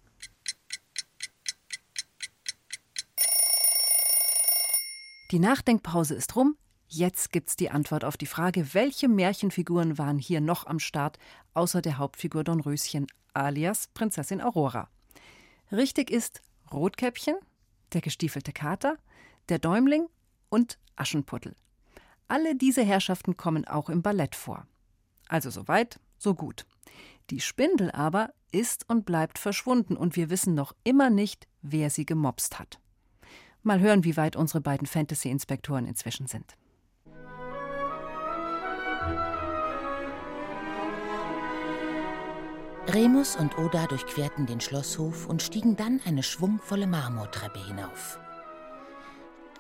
Die 5.31 5.39
Nachdenkpause 5.39 6.15
ist 6.15 6.35
rum. 6.35 6.55
Jetzt 6.87 7.31
gibt's 7.31 7.55
die 7.55 7.71
Antwort 7.71 8.05
auf 8.05 8.15
die 8.15 8.27
Frage, 8.27 8.73
welche 8.73 9.07
Märchenfiguren 9.07 9.97
waren 9.97 10.19
hier 10.19 10.39
noch 10.39 10.67
am 10.67 10.79
Start, 10.79 11.17
außer 11.53 11.81
der 11.81 11.97
Hauptfigur 11.97 12.43
Dornröschen 12.43 13.07
alias 13.33 13.87
Prinzessin 13.93 14.41
Aurora. 14.41 14.89
Richtig 15.71 16.11
ist 16.11 16.41
Rotkäppchen, 16.71 17.35
der 17.93 18.01
gestiefelte 18.01 18.53
Kater, 18.53 18.97
der 19.49 19.59
Däumling 19.59 20.07
und 20.49 20.77
Aschenputtel. 20.95 21.55
Alle 22.27 22.55
diese 22.55 22.83
Herrschaften 22.83 23.35
kommen 23.35 23.67
auch 23.67 23.89
im 23.89 24.01
Ballett 24.01 24.35
vor. 24.35 24.65
Also 25.27 25.49
soweit, 25.49 25.99
so 26.17 26.33
gut. 26.33 26.65
Die 27.29 27.39
Spindel 27.39 27.91
aber 27.91 28.31
ist 28.51 28.87
und 28.89 29.05
bleibt 29.05 29.39
verschwunden 29.39 29.97
und 29.97 30.15
wir 30.15 30.29
wissen 30.29 30.53
noch 30.53 30.73
immer 30.83 31.09
nicht, 31.09 31.47
wer 31.61 31.89
sie 31.89 32.05
gemobst 32.05 32.59
hat. 32.59 32.79
Mal 33.63 33.79
hören, 33.79 34.03
wie 34.03 34.15
weit 34.15 34.35
unsere 34.35 34.61
beiden 34.61 34.87
Fantasy-Inspektoren 34.87 35.87
inzwischen 35.87 36.27
sind. 36.27 36.55
Remus 42.95 43.35
und 43.35 43.57
Oda 43.57 43.87
durchquerten 43.87 44.45
den 44.45 44.61
Schlosshof 44.61 45.27
und 45.27 45.43
stiegen 45.43 45.75
dann 45.75 45.99
eine 46.05 46.23
schwungvolle 46.23 46.87
Marmortreppe 46.87 47.59
hinauf. 47.59 48.17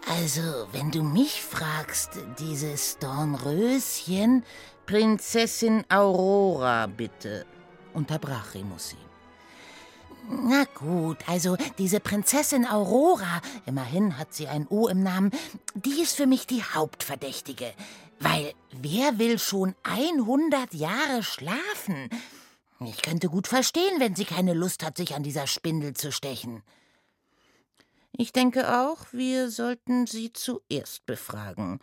Also, 0.07 0.41
wenn 0.71 0.89
du 0.89 1.03
mich 1.03 1.41
fragst, 1.41 2.11
dieses 2.39 2.97
Dornröschen, 2.97 4.45
Prinzessin 4.85 5.83
Aurora, 5.89 6.87
bitte, 6.87 7.45
unterbrach 7.93 8.53
Remus 8.53 8.91
sie. 8.91 8.97
Na 10.29 10.63
gut, 10.73 11.17
also 11.27 11.57
diese 11.77 11.99
Prinzessin 11.99 12.65
Aurora, 12.65 13.41
immerhin 13.65 14.17
hat 14.17 14.33
sie 14.33 14.47
ein 14.47 14.65
O 14.69 14.87
im 14.87 15.03
Namen, 15.03 15.31
die 15.73 16.01
ist 16.01 16.15
für 16.15 16.25
mich 16.25 16.47
die 16.47 16.63
Hauptverdächtige. 16.63 17.73
Weil 18.17 18.53
wer 18.71 19.19
will 19.19 19.39
schon 19.39 19.75
100 19.83 20.73
Jahre 20.73 21.21
schlafen? 21.21 22.09
Ich 22.81 23.01
könnte 23.01 23.29
gut 23.29 23.47
verstehen, 23.47 23.99
wenn 23.99 24.15
sie 24.15 24.25
keine 24.25 24.53
Lust 24.53 24.83
hat, 24.83 24.97
sich 24.97 25.15
an 25.15 25.23
dieser 25.23 25.47
Spindel 25.47 25.93
zu 25.93 26.11
stechen. 26.11 26.61
Ich 28.11 28.33
denke 28.33 28.81
auch, 28.81 29.05
wir 29.11 29.49
sollten 29.49 30.07
sie 30.07 30.33
zuerst 30.33 31.05
befragen. 31.05 31.79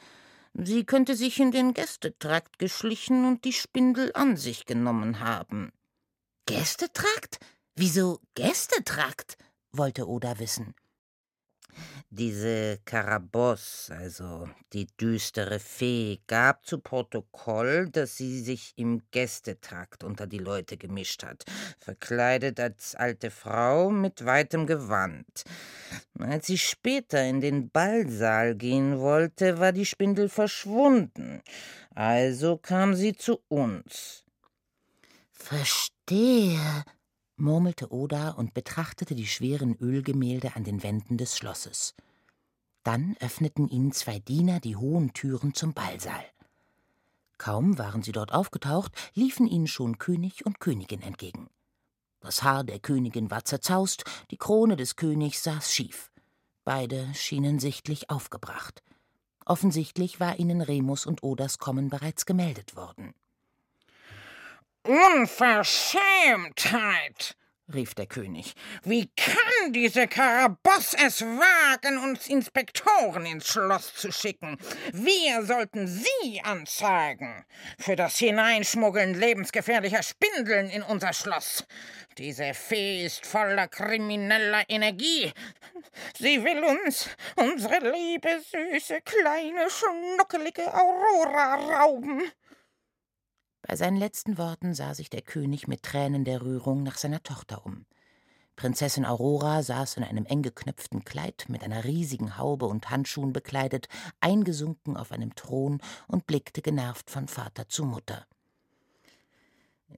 Sie 0.55 0.85
könnte 0.85 1.17
sich 1.17 1.41
in 1.41 1.51
den 1.51 1.73
Gästetrakt 1.73 2.59
geschlichen 2.59 3.27
und 3.27 3.45
die 3.45 3.53
Spindel 3.53 4.13
an 4.15 4.37
sich 4.37 4.67
genommen 4.67 5.21
haben. 5.21 5.73
Gästetrakt? 6.47 7.39
Wieso 7.75 8.21
Gästetrakt? 8.35 9.39
wollte 9.73 10.07
Oda 10.07 10.39
wissen. 10.39 10.75
Diese 12.11 12.79
Karaboss, 12.85 13.91
also 13.91 14.49
die 14.73 14.87
düstere 15.01 15.59
Fee, 15.59 16.21
gab 16.27 16.67
zu 16.67 16.79
Protokoll, 16.79 17.89
dass 17.91 18.17
sie 18.17 18.41
sich 18.41 18.75
im 18.77 19.03
Gästetrakt 19.11 20.05
unter 20.05 20.27
die 20.27 20.39
Leute 20.39 20.77
gemischt 20.77 21.25
hat, 21.25 21.45
verkleidet 21.79 22.61
als 22.61 22.95
alte 22.95 23.31
Frau 23.31 23.91
mit 23.91 24.27
weitem 24.27 24.67
Gewand. 24.67 25.45
Als 26.19 26.47
sie 26.47 26.59
später 26.59 27.25
in 27.25 27.41
den 27.41 27.71
Ballsaal 27.71 28.55
gehen 28.57 28.99
wollte, 28.99 29.59
war 29.59 29.73
die 29.73 29.87
Spindel 29.87 30.29
verschwunden. 30.29 31.43
Also 31.95 32.59
kam 32.59 32.95
sie 32.95 33.15
zu 33.15 33.41
uns. 33.49 34.25
Verstehe, 35.31 36.85
murmelte 37.37 37.93
Oda 37.93 38.31
und 38.31 38.55
betrachtete 38.55 39.15
die 39.15 39.27
schweren 39.27 39.77
Ölgemälde 39.77 40.57
an 40.57 40.65
den 40.65 40.83
Wänden 40.83 41.17
des 41.17 41.37
Schlosses. 41.37 41.95
Dann 42.83 43.17
öffneten 43.21 43.69
ihnen 43.69 43.93
zwei 43.93 44.19
Diener 44.19 44.61
die 44.61 44.77
hohen 44.77 45.13
Türen 45.13 45.55
zum 45.55 45.73
Ballsaal. 45.73 46.25
Kaum 47.39 47.79
waren 47.79 48.03
sie 48.03 48.13
dort 48.13 48.33
aufgetaucht, 48.33 48.93
liefen 49.15 49.47
ihnen 49.47 49.67
schon 49.67 49.99
König 49.99 50.47
und 50.47 50.61
Königin 50.61 51.03
entgegen. 51.03 51.49
Das 52.21 52.45
Haar 52.45 52.63
der 52.63 52.79
Königin 52.79 53.31
war 53.31 53.45
zerzaust, 53.45 54.05
die 54.31 54.37
Krone 54.37 54.77
des 54.77 54.95
Königs 54.95 55.43
saß 55.43 55.73
schief. 55.75 56.13
Beide 56.65 57.13
schienen 57.15 57.59
sichtlich 57.59 58.11
aufgebracht. 58.11 58.85
Offensichtlich 59.45 60.21
war 60.21 60.39
ihnen 60.39 60.61
Remus 60.61 61.05
und 61.05 61.25
Odas 61.25 61.59
Kommen 61.59 61.89
bereits 61.89 62.27
gemeldet 62.27 62.77
worden. 62.77 63.13
Unverschämtheit! 64.85 67.37
rief 67.73 67.95
der 67.95 68.07
König. 68.07 68.55
Wie 68.85 69.09
kann 69.17 69.73
diese 69.73 70.09
Karaboss 70.09 70.95
es 70.95 71.23
wagen, 71.23 71.99
uns 71.99 72.27
Inspektoren 72.27 73.25
ins 73.25 73.47
Schloss 73.47 73.95
zu 73.95 74.13
schicken? 74.13 74.59
Wir 74.93 75.45
sollten 75.45 75.87
sie 75.87 76.43
anzeigen 76.43 77.45
für 77.79 77.97
das 77.97 78.19
Hineinschmuggeln 78.19 79.15
lebensgefährlicher 79.15 80.03
Spindeln 80.03 80.69
in 80.69 80.83
unser 80.83 81.13
Schloss. 81.13 81.65
Diese 82.19 82.53
Fee 82.53 83.07
ist 83.07 83.25
voller 83.25 83.69
krimineller 83.69 84.65
Energie. 84.69 85.33
Sie 86.19 86.45
will 86.45 86.63
uns 86.65 87.09
unsere 87.37 87.79
liebe, 87.91 88.41
süße, 88.51 89.01
kleine, 89.03 89.69
schnuckelige 89.71 90.75
Aurora 90.75 91.55
rauben. 91.55 92.31
Bei 93.63 93.77
seinen 93.77 93.97
letzten 93.97 94.39
Worten 94.39 94.75
sah 94.75 94.93
sich 94.95 95.09
der 95.09 95.23
König 95.23 95.69
mit 95.69 95.83
Tränen 95.83 96.25
der 96.25 96.43
Rührung 96.43 96.83
nach 96.83 96.99
seiner 96.99 97.23
Tochter 97.23 97.65
um. 97.65 97.87
Prinzessin 98.57 99.07
Aurora 99.07 99.63
saß 99.63 99.97
in 99.97 100.05
einem 100.05 100.27
eng 100.27 100.43
geknöpften 100.43 101.05
Kleid, 101.05 101.47
mit 101.49 101.63
einer 101.63 101.85
riesigen 101.85 102.37
Haube 102.37 102.67
und 102.67 102.91
Handschuhen 102.91 103.33
bekleidet, 103.33 103.89
eingesunken 104.21 104.97
auf 104.97 105.11
einem 105.11 105.35
Thron 105.35 105.81
und 106.07 106.27
blickte 106.27 106.61
genervt 106.61 107.11
von 107.11 107.29
Vater 107.29 107.69
zu 107.69 107.85
Mutter. 107.85 108.27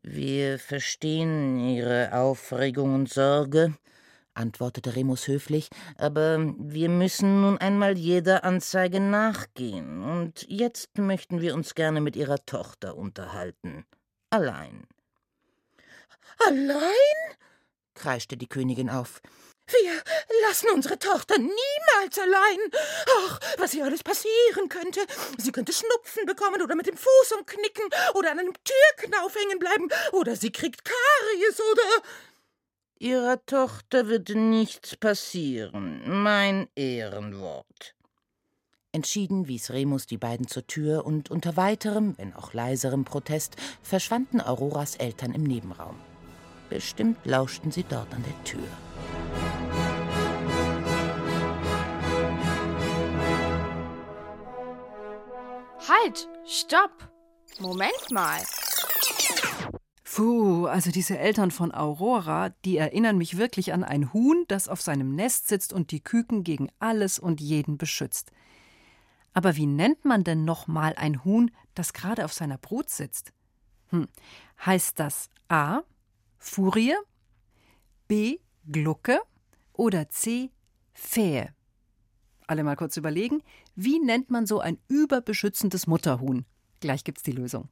Wir 0.03 0.59
verstehen 0.59 1.59
Ihre 1.59 2.13
Aufregung 2.13 2.95
und 2.95 3.13
Sorge, 3.13 3.75
antwortete 4.35 4.97
Remus 4.97 5.29
höflich, 5.29 5.69
aber 5.97 6.39
wir 6.59 6.89
müssen 6.89 7.41
nun 7.41 7.59
einmal 7.59 7.97
jeder 7.97 8.45
Anzeige 8.45 9.01
nachgehen, 9.01 10.03
und 10.03 10.45
jetzt 10.49 10.99
möchten 10.99 11.41
wir 11.41 11.55
uns 11.55 11.75
gerne 11.75 12.01
mit 12.01 12.17
Ihrer 12.17 12.45
Tochter 12.45 12.97
unterhalten. 12.97 13.85
Allein. 14.31 14.87
Allein? 16.47 16.83
kreischte 17.95 18.37
die 18.37 18.49
Königin 18.49 18.91
auf. 18.91 19.21
Wir 19.67 20.03
lassen 20.47 20.69
unsere 20.75 20.99
Tochter 20.99 21.39
niemals 21.39 22.19
allein. 22.19 22.59
Ach, 23.19 23.41
was 23.57 23.73
ihr 23.73 23.85
alles 23.85 24.03
passieren 24.03 24.69
könnte. 24.69 25.01
Sie 25.39 25.53
könnte 25.53 25.73
Schnupfen 25.73 26.27
bekommen 26.27 26.61
oder 26.61 26.75
mit 26.75 26.87
dem 26.87 26.97
Fuß 26.97 27.33
umknicken 27.39 27.87
oder 28.15 28.33
an 28.33 28.41
einem 28.41 28.53
Türknauf 28.63 29.35
hängen 29.35 29.59
bleiben 29.59 29.89
oder 30.13 30.37
sie 30.37 30.53
kriegt 30.53 30.85
Karies 30.85 31.61
oder. 31.61 32.03
Ihrer 32.99 33.45
Tochter 33.45 34.09
wird 34.09 34.31
nichts 34.31 34.97
passieren. 34.97 36.23
Mein 36.23 36.69
Ehrenwort. 36.77 37.95
Entschieden 38.93 39.49
wies 39.49 39.73
Remus 39.73 40.07
die 40.07 40.19
beiden 40.19 40.47
zur 40.47 40.67
Tür 40.69 41.05
und 41.05 41.29
unter 41.31 41.57
weiterem, 41.57 42.17
wenn 42.17 42.33
auch 42.33 42.53
leiserem 42.53 43.05
Protest 43.05 43.57
verschwanden 43.83 44.41
Auroras 44.41 44.95
Eltern 44.95 45.33
im 45.33 45.43
Nebenraum. 45.43 45.97
Bestimmt 46.71 47.19
lauschten 47.25 47.73
sie 47.73 47.83
dort 47.83 48.13
an 48.15 48.23
der 48.23 48.45
Tür. 48.45 48.69
Halt! 55.89 56.29
Stopp! 56.47 57.11
Moment 57.59 58.11
mal. 58.11 58.41
Puh, 60.15 60.67
also 60.67 60.93
diese 60.93 61.19
Eltern 61.19 61.51
von 61.51 61.75
Aurora, 61.75 62.51
die 62.65 62.77
erinnern 62.77 63.19
mich 63.19 63.37
wirklich 63.37 63.73
an 63.73 63.83
ein 63.83 64.13
Huhn, 64.13 64.45
das 64.47 64.69
auf 64.69 64.81
seinem 64.81 65.17
Nest 65.17 65.49
sitzt 65.49 65.73
und 65.73 65.91
die 65.91 65.99
Küken 65.99 66.45
gegen 66.45 66.69
alles 66.79 67.19
und 67.19 67.41
jeden 67.41 67.79
beschützt. 67.79 68.31
Aber 69.33 69.57
wie 69.57 69.67
nennt 69.67 70.05
man 70.05 70.23
denn 70.23 70.45
noch 70.45 70.69
mal 70.69 70.95
ein 70.97 71.25
Huhn, 71.25 71.51
das 71.75 71.93
gerade 71.95 72.25
auf 72.25 72.33
seiner 72.33 72.59
Brut 72.59 72.91
sitzt? 72.91 73.33
Hm. 73.89 74.07
Heißt 74.65 75.01
das 75.01 75.31
A. 75.49 75.81
Furie, 76.39 76.95
B. 78.07 78.39
Glucke 78.71 79.21
oder 79.73 80.09
C. 80.11 80.53
Fähe? 80.93 81.53
Alle 82.47 82.63
mal 82.63 82.77
kurz 82.77 82.97
überlegen, 82.97 83.43
wie 83.75 83.99
nennt 83.99 84.31
man 84.31 84.47
so 84.47 84.61
ein 84.61 84.79
überbeschützendes 84.87 85.89
Mutterhuhn? 85.89 86.45
Gleich 86.79 87.03
gibt's 87.03 87.25
die 87.25 87.33
Lösung. 87.33 87.69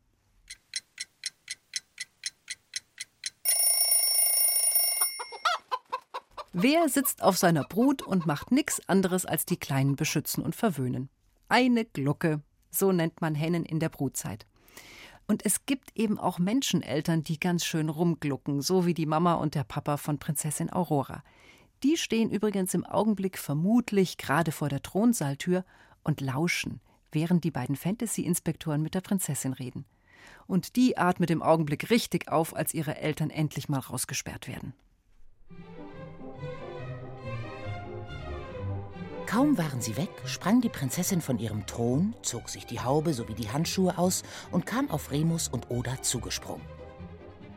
Wer 6.55 6.91
sitzt 6.91 7.23
auf 7.23 7.39
seiner 7.39 7.65
Brut 7.65 8.03
und 8.03 8.27
macht 8.27 8.53
nichts 8.53 8.87
anderes 8.87 9.25
als 9.25 9.47
die 9.47 9.57
Kleinen 9.57 9.97
beschützen 9.97 10.45
und 10.45 10.55
verwöhnen? 10.55 11.09
Eine 11.49 11.87
Glucke, 11.87 12.43
so 12.71 12.93
nennt 12.93 13.23
man 13.23 13.35
Hennen 13.35 13.65
in 13.65 13.81
der 13.81 13.89
Brutzeit. 13.89 14.47
Und 15.27 15.47
es 15.47 15.65
gibt 15.65 15.97
eben 15.97 16.19
auch 16.19 16.39
Menscheneltern, 16.39 17.23
die 17.25 17.41
ganz 17.41 17.65
schön 17.65 17.89
rumglucken, 17.89 18.61
so 18.61 18.85
wie 18.85 18.93
die 18.93 19.07
Mama 19.07 19.35
und 19.35 19.55
der 19.55 19.65
Papa 19.65 19.97
von 19.97 20.19
Prinzessin 20.19 20.71
Aurora. 20.71 21.25
Die 21.83 21.97
stehen 21.97 22.31
übrigens 22.31 22.75
im 22.75 22.85
Augenblick 22.85 23.39
vermutlich 23.39 24.19
gerade 24.19 24.53
vor 24.53 24.69
der 24.69 24.83
Thronsaaltür 24.83 25.65
und 26.05 26.21
lauschen, 26.21 26.83
während 27.13 27.45
die 27.45 27.51
beiden 27.51 27.77
Fantasy-Inspektoren 27.77 28.83
mit 28.83 28.95
der 28.95 29.01
Prinzessin 29.01 29.55
reden. 29.55 29.87
Und 30.47 30.77
die 30.77 30.99
atmet 30.99 31.31
im 31.31 31.41
Augenblick 31.41 31.89
richtig 31.89 32.29
auf, 32.29 32.55
als 32.55 32.75
ihre 32.75 32.99
Eltern 32.99 33.31
endlich 33.31 33.71
mal 33.71 33.81
rausgesperrt 33.81 34.49
werden. 34.49 34.75
Kaum 39.33 39.57
waren 39.57 39.81
sie 39.81 39.97
weg, 39.97 40.11
sprang 40.27 40.61
die 40.61 40.69
Prinzessin 40.69 41.23
von 41.23 41.39
ihrem 41.39 41.65
Thron, 41.65 42.15
zog 42.21 42.51
sich 42.51 42.67
die 42.67 42.81
Haube 42.81 43.15
sowie 43.15 43.33
die 43.33 43.51
Handschuhe 43.51 43.97
aus 43.97 44.25
und 44.51 44.67
kam 44.67 44.91
auf 44.91 45.11
Remus 45.11 45.49
und 45.49 45.71
Oda 45.71 46.03
zugesprungen. 46.03 46.67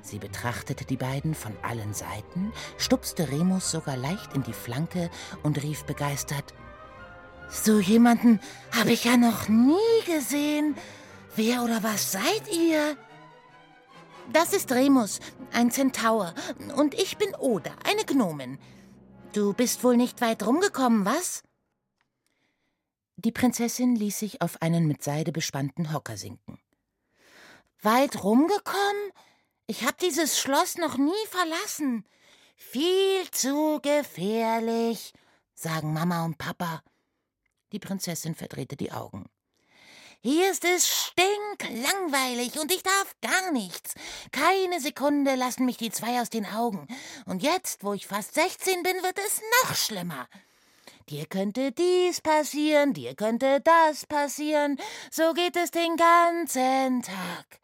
Sie 0.02 0.18
betrachtete 0.18 0.86
die 0.86 0.96
beiden 0.96 1.36
von 1.36 1.52
allen 1.64 1.94
Seiten, 1.94 2.54
stupste 2.78 3.30
Remus 3.30 3.72
sogar 3.72 3.98
leicht 3.98 4.34
in 4.36 4.44
die 4.44 4.54
Flanke 4.54 5.10
und 5.44 5.62
rief 5.64 5.84
begeistert: 5.84 6.54
So 7.50 7.82
jemanden 7.82 8.40
habe 8.72 8.94
ich 8.94 9.04
ja 9.04 9.18
noch 9.18 9.50
nie 9.50 9.76
gesehen. 10.06 10.78
Wer 11.36 11.62
oder 11.62 11.84
was 11.84 12.14
seid 12.14 12.44
ihr? 12.58 12.96
Das 14.32 14.54
ist 14.54 14.72
Remus, 14.72 15.20
ein 15.52 15.72
Zentaur, 15.72 16.34
und 16.78 16.94
ich 16.94 17.18
bin 17.18 17.36
Oda, 17.36 17.72
eine 17.84 18.06
Gnomin. 18.06 18.60
Du 19.34 19.52
bist 19.52 19.84
wohl 19.84 19.98
nicht 19.98 20.22
weit 20.22 20.48
rumgekommen, 20.48 21.04
was? 21.04 21.44
Die 23.18 23.32
Prinzessin 23.32 23.96
ließ 23.96 24.20
sich 24.20 24.42
auf 24.42 24.62
einen 24.62 24.88
mit 24.88 25.04
Seide 25.04 25.32
bespannten 25.32 25.94
Hocker 25.94 26.18
sinken. 26.18 26.60
Weit 27.82 28.24
rumgekommen? 28.24 29.12
Ich 29.68 29.84
hab 29.86 29.98
dieses 30.00 30.40
Schloss 30.40 30.78
noch 30.78 30.98
nie 30.98 31.12
verlassen. 31.30 32.06
Viel 32.56 33.30
zu 33.32 33.80
gefährlich, 33.82 35.14
sagen 35.54 35.94
Mama 35.94 36.26
und 36.26 36.38
Papa. 36.38 36.84
Die 37.72 37.80
Prinzessin 37.80 38.36
verdrehte 38.36 38.76
die 38.76 38.92
Augen. 38.92 39.30
Hier 40.22 40.50
ist 40.50 40.66
es 40.66 40.88
stinklangweilig 40.88 42.60
und 42.60 42.72
ich 42.72 42.82
darf 42.82 43.16
gar 43.22 43.52
nichts. 43.52 43.94
Keine 44.32 44.82
Sekunde 44.82 45.36
lassen 45.36 45.66
mich 45.66 45.78
die 45.78 45.92
zwei 45.92 46.20
aus 46.22 46.30
den 46.30 46.46
Augen. 46.48 46.88
Und 47.26 47.44
jetzt, 47.44 47.84
wo 47.84 47.94
ich 47.94 48.08
fast 48.08 48.34
sechzehn 48.34 48.82
bin, 48.82 49.04
wird 49.04 49.20
es 49.20 49.42
noch 49.64 49.76
schlimmer. 49.76 50.28
Dir 51.10 51.26
könnte 51.26 51.72
dies 51.72 52.22
passieren, 52.22 52.94
dir 52.94 53.16
könnte 53.16 53.62
das 53.62 54.06
passieren, 54.06 54.78
so 55.12 55.34
geht 55.34 55.56
es 55.56 55.72
den 55.72 55.96
ganzen 55.98 57.02
Tag. 57.02 57.60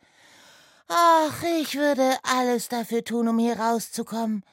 Ach, 0.88 1.44
ich 1.44 1.76
würde 1.76 2.18
alles 2.24 2.68
dafür 2.68 3.04
tun, 3.04 3.28
um 3.28 3.40
hier 3.40 3.58
rauszukommen. 3.58 4.44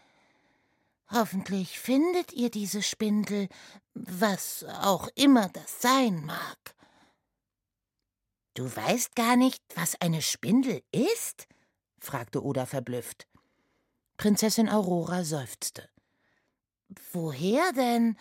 Hoffentlich 1.11 1.79
findet 1.79 2.33
ihr 2.33 2.51
diese 2.51 2.83
Spindel, 2.83 3.49
was 3.95 4.65
auch 4.83 5.09
immer 5.15 5.49
das 5.49 5.81
sein 5.81 6.25
mag. 6.25 6.59
Du 8.55 8.65
weißt 8.75 9.15
gar 9.15 9.37
nicht, 9.37 9.63
was 9.75 10.01
eine 10.01 10.23
Spindel 10.23 10.83
ist? 10.93 11.47
fragte 11.99 12.45
Oda 12.45 12.67
verblüfft. 12.67 13.27
Prinzessin 14.17 14.69
Aurora 14.69 15.25
seufzte. 15.25 15.89
Woher 17.13 17.73
denn? 17.73 18.19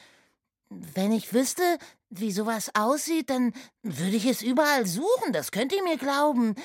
Wenn 0.69 1.11
ich 1.11 1.33
wüsste, 1.33 1.77
wie 2.09 2.31
sowas 2.31 2.71
aussieht, 2.75 3.29
dann 3.29 3.53
würde 3.83 4.15
ich 4.15 4.25
es 4.25 4.41
überall 4.41 4.85
suchen, 4.85 5.31
das 5.31 5.51
könnt 5.51 5.73
ihr 5.73 5.83
mir 5.83 5.97
glauben. 5.97 6.55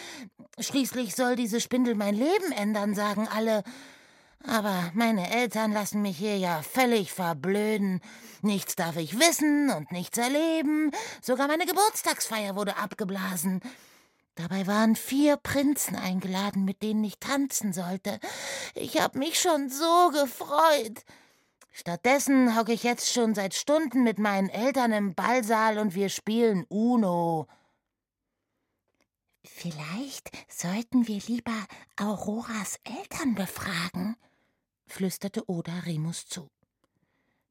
Schließlich 0.58 1.14
soll 1.14 1.36
diese 1.36 1.60
Spindel 1.60 1.94
mein 1.94 2.14
Leben 2.14 2.52
ändern, 2.52 2.94
sagen 2.94 3.28
alle. 3.28 3.62
Aber 4.44 4.90
meine 4.94 5.32
Eltern 5.32 5.72
lassen 5.72 6.02
mich 6.02 6.18
hier 6.18 6.36
ja 6.36 6.62
völlig 6.62 7.12
verblöden. 7.12 8.00
Nichts 8.40 8.74
darf 8.74 8.96
ich 8.96 9.20
wissen 9.20 9.70
und 9.70 9.92
nichts 9.92 10.18
erleben. 10.18 10.90
Sogar 11.20 11.46
meine 11.46 11.64
Geburtstagsfeier 11.66 12.56
wurde 12.56 12.76
abgeblasen. 12.76 13.60
Dabei 14.34 14.66
waren 14.66 14.96
vier 14.96 15.36
Prinzen 15.36 15.94
eingeladen, 15.94 16.64
mit 16.64 16.82
denen 16.82 17.04
ich 17.04 17.18
tanzen 17.18 17.72
sollte. 17.72 18.18
Ich 18.74 19.00
hab 19.00 19.14
mich 19.14 19.38
schon 19.38 19.68
so 19.68 20.10
gefreut. 20.10 21.04
Stattdessen 21.72 22.56
hocke 22.56 22.72
ich 22.72 22.82
jetzt 22.82 23.10
schon 23.10 23.34
seit 23.34 23.54
Stunden 23.54 24.04
mit 24.04 24.18
meinen 24.18 24.50
Eltern 24.50 24.92
im 24.92 25.14
Ballsaal 25.14 25.78
und 25.78 25.94
wir 25.94 26.10
spielen 26.10 26.66
Uno. 26.68 27.46
Vielleicht 29.42 30.30
sollten 30.48 31.08
wir 31.08 31.20
lieber 31.26 31.66
Auroras 31.96 32.78
Eltern 32.84 33.34
befragen, 33.34 34.16
flüsterte 34.86 35.48
Oda 35.48 35.80
Remus 35.86 36.26
zu. 36.26 36.48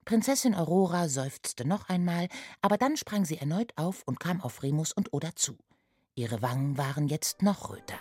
Prinzessin 0.05 0.55
Aurora 0.55 1.09
seufzte 1.09 1.67
noch 1.67 1.89
einmal, 1.89 2.27
aber 2.61 2.77
dann 2.77 2.97
sprang 2.97 3.25
sie 3.25 3.37
erneut 3.37 3.73
auf 3.75 4.03
und 4.05 4.19
kam 4.19 4.41
auf 4.41 4.61
Remus 4.61 4.93
und 4.93 5.13
Oda 5.13 5.35
zu. 5.35 5.57
Ihre 6.15 6.41
Wangen 6.41 6.77
waren 6.77 7.07
jetzt 7.07 7.41
noch 7.41 7.69
röter. 7.69 7.99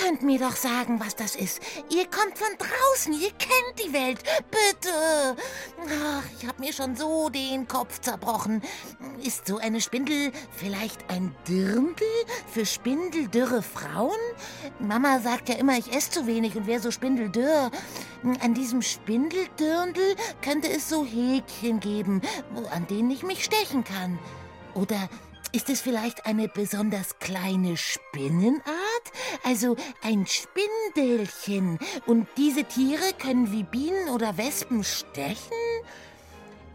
Könnt 0.00 0.22
mir 0.22 0.38
doch 0.38 0.54
sagen, 0.54 1.00
was 1.00 1.16
das 1.16 1.34
ist. 1.34 1.60
Ihr 1.90 2.04
kommt 2.04 2.38
von 2.38 2.48
draußen, 2.58 3.12
ihr 3.12 3.30
kennt 3.32 3.84
die 3.84 3.92
Welt. 3.92 4.22
Bitte. 4.50 5.36
Ach, 5.86 6.22
ich 6.38 6.46
hab 6.46 6.60
mir 6.60 6.72
schon 6.72 6.94
so 6.94 7.28
den 7.28 7.66
Kopf 7.66 8.00
zerbrochen. 8.00 8.62
Ist 9.24 9.46
so 9.48 9.58
eine 9.58 9.80
Spindel 9.80 10.30
vielleicht 10.52 11.10
ein 11.10 11.34
Dirndl 11.48 12.04
für 12.52 12.64
spindeldürre 12.64 13.62
Frauen? 13.62 14.18
Mama 14.78 15.18
sagt 15.20 15.48
ja 15.48 15.56
immer, 15.56 15.76
ich 15.76 15.92
esse 15.92 16.10
zu 16.10 16.26
wenig 16.26 16.54
und 16.54 16.66
wäre 16.66 16.80
so 16.80 16.90
spindeldürr. 16.90 17.70
An 18.40 18.54
diesem 18.54 18.82
Spindeldirndl 18.82 20.14
könnte 20.42 20.68
es 20.68 20.88
so 20.88 21.04
Häkchen 21.04 21.80
geben, 21.80 22.22
an 22.70 22.86
denen 22.86 23.10
ich 23.10 23.24
mich 23.24 23.44
stechen 23.44 23.82
kann. 23.82 24.18
Oder 24.74 25.08
ist 25.52 25.70
es 25.70 25.80
vielleicht 25.80 26.26
eine 26.26 26.48
besonders 26.48 27.18
kleine 27.18 27.76
Spinnenart, 27.76 28.64
also 29.44 29.76
ein 30.02 30.26
Spindelchen. 30.26 31.78
Und 32.06 32.26
diese 32.36 32.64
Tiere 32.64 33.12
können 33.18 33.52
wie 33.52 33.62
Bienen 33.62 34.08
oder 34.10 34.36
Wespen 34.36 34.84
stechen? 34.84 35.52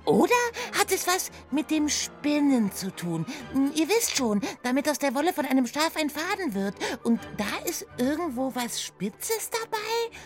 Oder 0.05 0.35
hat 0.77 0.91
es 0.91 1.07
was 1.07 1.31
mit 1.51 1.71
dem 1.71 1.87
Spinnen 1.87 2.71
zu 2.73 2.93
tun? 2.93 3.25
Hm, 3.53 3.71
ihr 3.75 3.87
wisst 3.87 4.17
schon, 4.17 4.41
damit 4.61 4.89
aus 4.89 4.99
der 4.99 5.15
Wolle 5.15 5.31
von 5.31 5.45
einem 5.45 5.65
Schaf 5.65 5.95
ein 5.95 6.09
Faden 6.09 6.53
wird. 6.53 6.75
Und 7.03 7.21
da 7.37 7.69
ist 7.69 7.85
irgendwo 7.97 8.53
was 8.53 8.81
Spitzes 8.81 9.49
dabei? 9.49 10.17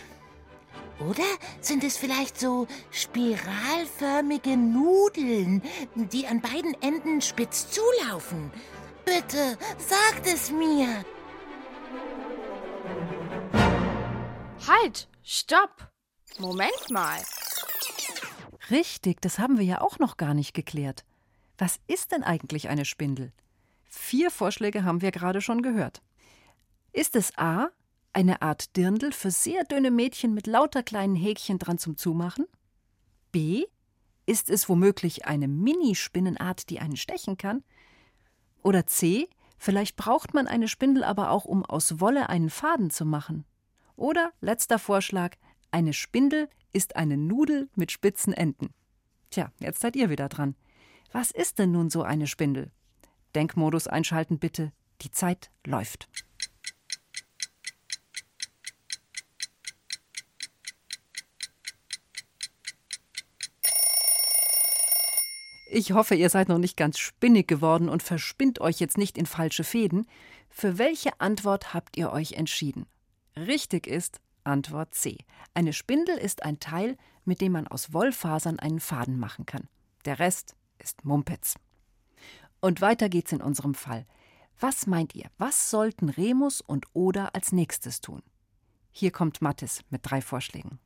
Oder 1.00 1.24
sind 1.60 1.84
es 1.84 1.96
vielleicht 1.96 2.38
so 2.38 2.66
spiralförmige 2.90 4.56
Nudeln, 4.56 5.62
die 5.94 6.26
an 6.26 6.40
beiden 6.40 6.74
Enden 6.82 7.20
spitz 7.20 7.70
zulaufen? 7.70 8.50
Bitte, 9.04 9.56
sagt 9.78 10.26
es 10.26 10.50
mir. 10.50 11.04
Halt, 14.66 15.08
stopp. 15.22 15.90
Moment 16.38 16.90
mal. 16.90 17.18
Richtig, 18.70 19.20
das 19.22 19.38
haben 19.38 19.58
wir 19.58 19.64
ja 19.64 19.80
auch 19.80 19.98
noch 19.98 20.16
gar 20.16 20.34
nicht 20.34 20.52
geklärt. 20.52 21.04
Was 21.56 21.80
ist 21.86 22.12
denn 22.12 22.22
eigentlich 22.22 22.68
eine 22.68 22.84
Spindel? 22.84 23.32
Vier 23.84 24.30
Vorschläge 24.30 24.84
haben 24.84 25.00
wir 25.00 25.10
gerade 25.10 25.40
schon 25.40 25.62
gehört. 25.62 26.02
Ist 26.92 27.16
es 27.16 27.36
A, 27.38 27.68
eine 28.12 28.42
Art 28.42 28.76
Dirndl 28.76 29.12
für 29.12 29.30
sehr 29.30 29.64
dünne 29.64 29.90
Mädchen 29.90 30.34
mit 30.34 30.46
lauter 30.46 30.82
kleinen 30.82 31.16
Häkchen 31.16 31.58
dran 31.58 31.78
zum 31.78 31.96
Zumachen? 31.96 32.46
B, 33.32 33.66
ist 34.26 34.50
es 34.50 34.68
womöglich 34.68 35.26
eine 35.26 35.48
Minispinnenart, 35.48 36.68
die 36.70 36.80
einen 36.80 36.96
stechen 36.96 37.36
kann? 37.36 37.64
Oder 38.62 38.86
C, 38.86 39.28
vielleicht 39.56 39.96
braucht 39.96 40.34
man 40.34 40.46
eine 40.46 40.68
Spindel 40.68 41.04
aber 41.04 41.30
auch, 41.30 41.44
um 41.44 41.64
aus 41.64 42.00
Wolle 42.00 42.28
einen 42.28 42.50
Faden 42.50 42.90
zu 42.90 43.04
machen? 43.04 43.44
Oder 43.96 44.32
letzter 44.40 44.78
Vorschlag, 44.78 45.36
eine 45.70 45.92
Spindel 45.92 46.48
ist 46.72 46.96
eine 46.96 47.16
Nudel 47.16 47.68
mit 47.74 47.90
spitzen 47.90 48.32
Enden. 48.32 48.74
Tja, 49.30 49.50
jetzt 49.58 49.80
seid 49.80 49.96
ihr 49.96 50.10
wieder 50.10 50.28
dran. 50.28 50.54
Was 51.12 51.30
ist 51.30 51.58
denn 51.58 51.72
nun 51.72 51.90
so 51.90 52.02
eine 52.02 52.26
Spindel? 52.26 52.70
Denkmodus 53.34 53.86
einschalten 53.86 54.38
bitte. 54.38 54.72
Die 55.02 55.10
Zeit 55.10 55.50
läuft. 55.64 56.08
Ich 65.70 65.92
hoffe, 65.92 66.14
ihr 66.14 66.30
seid 66.30 66.48
noch 66.48 66.58
nicht 66.58 66.78
ganz 66.78 66.98
spinnig 66.98 67.46
geworden 67.46 67.90
und 67.90 68.02
verspinnt 68.02 68.58
euch 68.60 68.80
jetzt 68.80 68.96
nicht 68.96 69.18
in 69.18 69.26
falsche 69.26 69.64
Fäden. 69.64 70.06
Für 70.48 70.78
welche 70.78 71.20
Antwort 71.20 71.74
habt 71.74 71.98
ihr 71.98 72.10
euch 72.10 72.32
entschieden? 72.32 72.86
Richtig 73.36 73.86
ist 73.86 74.22
Antwort 74.44 74.94
C. 74.94 75.18
Eine 75.52 75.74
Spindel 75.74 76.16
ist 76.16 76.42
ein 76.42 76.58
Teil, 76.58 76.96
mit 77.26 77.42
dem 77.42 77.52
man 77.52 77.68
aus 77.68 77.92
Wollfasern 77.92 78.58
einen 78.58 78.80
Faden 78.80 79.18
machen 79.18 79.44
kann. 79.44 79.68
Der 80.06 80.18
Rest 80.18 80.56
ist 80.78 81.04
Mumpitz. 81.04 81.56
Und 82.60 82.80
weiter 82.80 83.10
geht's 83.10 83.32
in 83.32 83.42
unserem 83.42 83.74
Fall. 83.74 84.06
Was 84.58 84.86
meint 84.86 85.14
ihr, 85.14 85.26
was 85.36 85.70
sollten 85.70 86.08
Remus 86.08 86.62
und 86.62 86.86
Oda 86.94 87.26
als 87.34 87.52
nächstes 87.52 88.00
tun? 88.00 88.22
Hier 88.90 89.10
kommt 89.10 89.42
Mathis 89.42 89.82
mit 89.90 90.00
drei 90.02 90.22
Vorschlägen. 90.22 90.78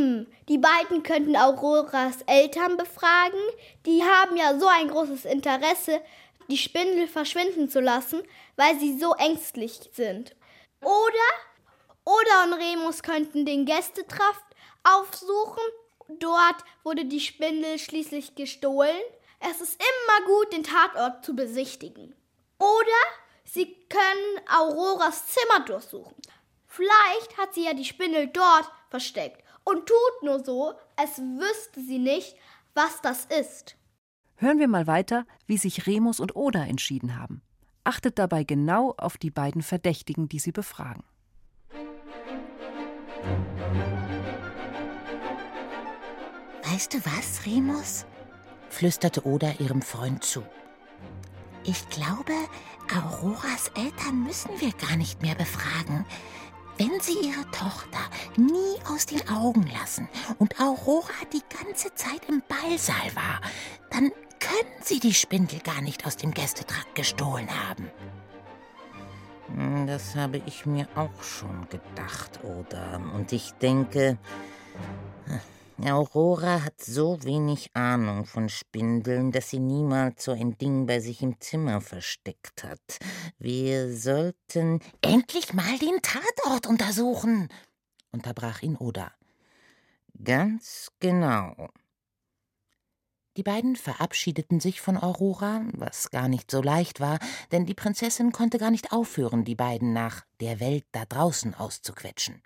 Hm, 0.00 0.26
die 0.48 0.56
beiden 0.56 1.02
könnten 1.02 1.36
Auroras 1.36 2.22
Eltern 2.26 2.78
befragen. 2.78 3.38
Die 3.84 4.02
haben 4.02 4.34
ja 4.34 4.58
so 4.58 4.66
ein 4.66 4.88
großes 4.88 5.26
Interesse, 5.26 6.00
die 6.48 6.56
Spindel 6.56 7.06
verschwinden 7.06 7.68
zu 7.68 7.80
lassen, 7.80 8.22
weil 8.56 8.78
sie 8.78 8.98
so 8.98 9.12
ängstlich 9.14 9.90
sind. 9.92 10.34
Oder 10.80 11.28
Oda 12.06 12.44
und 12.44 12.54
Remus 12.54 13.02
könnten 13.02 13.44
den 13.44 13.66
Gästetraft 13.66 14.44
aufsuchen. 14.84 15.62
Dort 16.18 16.64
wurde 16.82 17.04
die 17.04 17.20
Spindel 17.20 17.78
schließlich 17.78 18.34
gestohlen. 18.34 19.02
Es 19.38 19.60
ist 19.60 19.74
immer 19.74 20.26
gut, 20.26 20.52
den 20.54 20.64
Tatort 20.64 21.26
zu 21.26 21.36
besichtigen. 21.36 22.14
Oder 22.58 23.02
sie 23.44 23.76
können 23.90 24.48
Auroras 24.50 25.26
Zimmer 25.26 25.60
durchsuchen. 25.66 26.16
Vielleicht 26.66 27.36
hat 27.36 27.52
sie 27.52 27.64
ja 27.64 27.74
die 27.74 27.84
Spindel 27.84 28.28
dort 28.28 28.70
versteckt 28.88 29.44
und 29.64 29.86
tut 29.86 30.22
nur 30.22 30.44
so, 30.44 30.74
als 30.96 31.18
wüsste 31.18 31.80
sie 31.80 31.98
nicht, 31.98 32.36
was 32.74 33.00
das 33.02 33.26
ist. 33.26 33.76
Hören 34.36 34.58
wir 34.58 34.68
mal 34.68 34.86
weiter, 34.86 35.26
wie 35.46 35.58
sich 35.58 35.86
Remus 35.86 36.20
und 36.20 36.34
Oda 36.34 36.64
entschieden 36.64 37.18
haben. 37.18 37.42
Achtet 37.84 38.18
dabei 38.18 38.44
genau 38.44 38.94
auf 38.96 39.18
die 39.18 39.30
beiden 39.30 39.62
Verdächtigen, 39.62 40.28
die 40.28 40.38
sie 40.38 40.52
befragen. 40.52 41.04
Weißt 46.62 46.94
du 46.94 46.98
was, 47.04 47.44
Remus? 47.46 48.06
flüsterte 48.70 49.26
Oda 49.26 49.52
ihrem 49.58 49.82
Freund 49.82 50.24
zu. 50.24 50.42
Ich 51.64 51.88
glaube, 51.90 52.32
Auroras 52.96 53.70
Eltern 53.74 54.24
müssen 54.24 54.50
wir 54.60 54.72
gar 54.72 54.96
nicht 54.96 55.20
mehr 55.20 55.34
befragen. 55.34 56.06
Wenn 56.80 56.98
sie 56.98 57.28
ihre 57.28 57.44
Tochter 57.50 57.98
nie 58.38 58.80
aus 58.90 59.04
den 59.04 59.28
Augen 59.28 59.66
lassen 59.66 60.08
und 60.38 60.58
Aurora 60.58 61.12
die 61.30 61.42
ganze 61.54 61.94
Zeit 61.94 62.22
im 62.26 62.42
Ballsaal 62.48 63.14
war, 63.14 63.42
dann 63.90 64.10
können 64.38 64.82
sie 64.82 64.98
die 64.98 65.12
Spindel 65.12 65.58
gar 65.60 65.82
nicht 65.82 66.06
aus 66.06 66.16
dem 66.16 66.30
Gästetrakt 66.30 66.94
gestohlen 66.94 67.50
haben. 67.50 67.90
Hm, 69.54 69.86
das 69.88 70.16
habe 70.16 70.40
ich 70.46 70.64
mir 70.64 70.88
auch 70.94 71.22
schon 71.22 71.68
gedacht, 71.68 72.40
Oda. 72.42 72.96
Und 73.14 73.30
ich 73.34 73.52
denke, 73.60 74.16
Aurora 75.88 76.64
hat 76.64 76.80
so 76.80 77.22
wenig 77.22 77.70
Ahnung 77.74 78.26
von 78.26 78.48
Spindeln, 78.48 79.32
dass 79.32 79.50
sie 79.50 79.60
niemals 79.60 80.24
so 80.24 80.32
ein 80.32 80.58
Ding 80.58 80.86
bei 80.86 81.00
sich 81.00 81.22
im 81.22 81.40
Zimmer 81.40 81.80
versteckt 81.80 82.64
hat. 82.64 82.98
Wir 83.38 83.96
sollten 83.96 84.80
endlich 85.00 85.54
mal 85.54 85.78
den 85.78 86.02
Tatort 86.02 86.66
untersuchen, 86.66 87.48
unterbrach 88.12 88.62
ihn 88.62 88.76
Oda. 88.76 89.12
Ganz 90.22 90.90
genau. 91.00 91.70
Die 93.36 93.42
beiden 93.42 93.76
verabschiedeten 93.76 94.60
sich 94.60 94.80
von 94.80 94.96
Aurora, 94.96 95.62
was 95.72 96.10
gar 96.10 96.28
nicht 96.28 96.50
so 96.50 96.60
leicht 96.60 97.00
war, 97.00 97.18
denn 97.52 97.64
die 97.64 97.74
Prinzessin 97.74 98.32
konnte 98.32 98.58
gar 98.58 98.70
nicht 98.70 98.92
aufhören, 98.92 99.44
die 99.44 99.54
beiden 99.54 99.92
nach 99.92 100.26
der 100.40 100.60
Welt 100.60 100.84
da 100.92 101.04
draußen 101.04 101.54
auszuquetschen. 101.54 102.42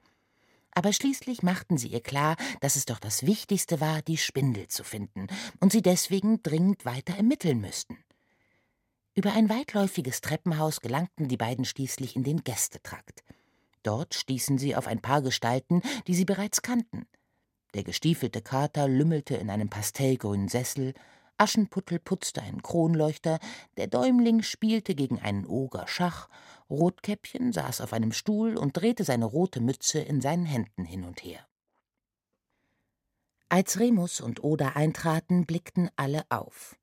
Aber 0.74 0.92
schließlich 0.92 1.42
machten 1.42 1.78
sie 1.78 1.88
ihr 1.88 2.02
klar, 2.02 2.36
dass 2.60 2.76
es 2.76 2.84
doch 2.84 2.98
das 2.98 3.24
Wichtigste 3.24 3.80
war, 3.80 4.02
die 4.02 4.16
Spindel 4.16 4.66
zu 4.68 4.82
finden, 4.82 5.28
und 5.60 5.70
sie 5.70 5.82
deswegen 5.82 6.42
dringend 6.42 6.84
weiter 6.84 7.16
ermitteln 7.16 7.60
müssten. 7.60 7.98
Über 9.14 9.32
ein 9.32 9.48
weitläufiges 9.48 10.20
Treppenhaus 10.20 10.80
gelangten 10.80 11.28
die 11.28 11.36
beiden 11.36 11.64
schließlich 11.64 12.16
in 12.16 12.24
den 12.24 12.42
Gästetrakt. 12.42 13.22
Dort 13.84 14.14
stießen 14.14 14.58
sie 14.58 14.74
auf 14.74 14.88
ein 14.88 15.00
paar 15.00 15.22
Gestalten, 15.22 15.82
die 16.08 16.14
sie 16.14 16.24
bereits 16.24 16.62
kannten. 16.62 17.06
Der 17.74 17.84
gestiefelte 17.84 18.42
Kater 18.42 18.88
lümmelte 18.88 19.36
in 19.36 19.50
einem 19.50 19.68
pastellgrünen 19.68 20.48
Sessel, 20.48 20.94
Aschenputtel 21.36 21.98
putzte 21.98 22.42
einen 22.42 22.62
Kronleuchter, 22.62 23.38
der 23.76 23.88
Däumling 23.88 24.42
spielte 24.42 24.94
gegen 24.94 25.20
einen 25.20 25.46
Oger 25.46 25.86
Schach, 25.86 26.28
Rotkäppchen 26.70 27.52
saß 27.52 27.80
auf 27.80 27.92
einem 27.92 28.12
Stuhl 28.12 28.56
und 28.56 28.76
drehte 28.76 29.04
seine 29.04 29.26
rote 29.26 29.60
Mütze 29.60 30.00
in 30.00 30.20
seinen 30.20 30.46
Händen 30.46 30.84
hin 30.84 31.04
und 31.04 31.22
her. 31.22 31.46
Als 33.48 33.78
Remus 33.78 34.20
und 34.20 34.42
Oda 34.42 34.70
eintraten, 34.70 35.46
blickten 35.46 35.90
alle 35.96 36.24
auf. 36.30 36.76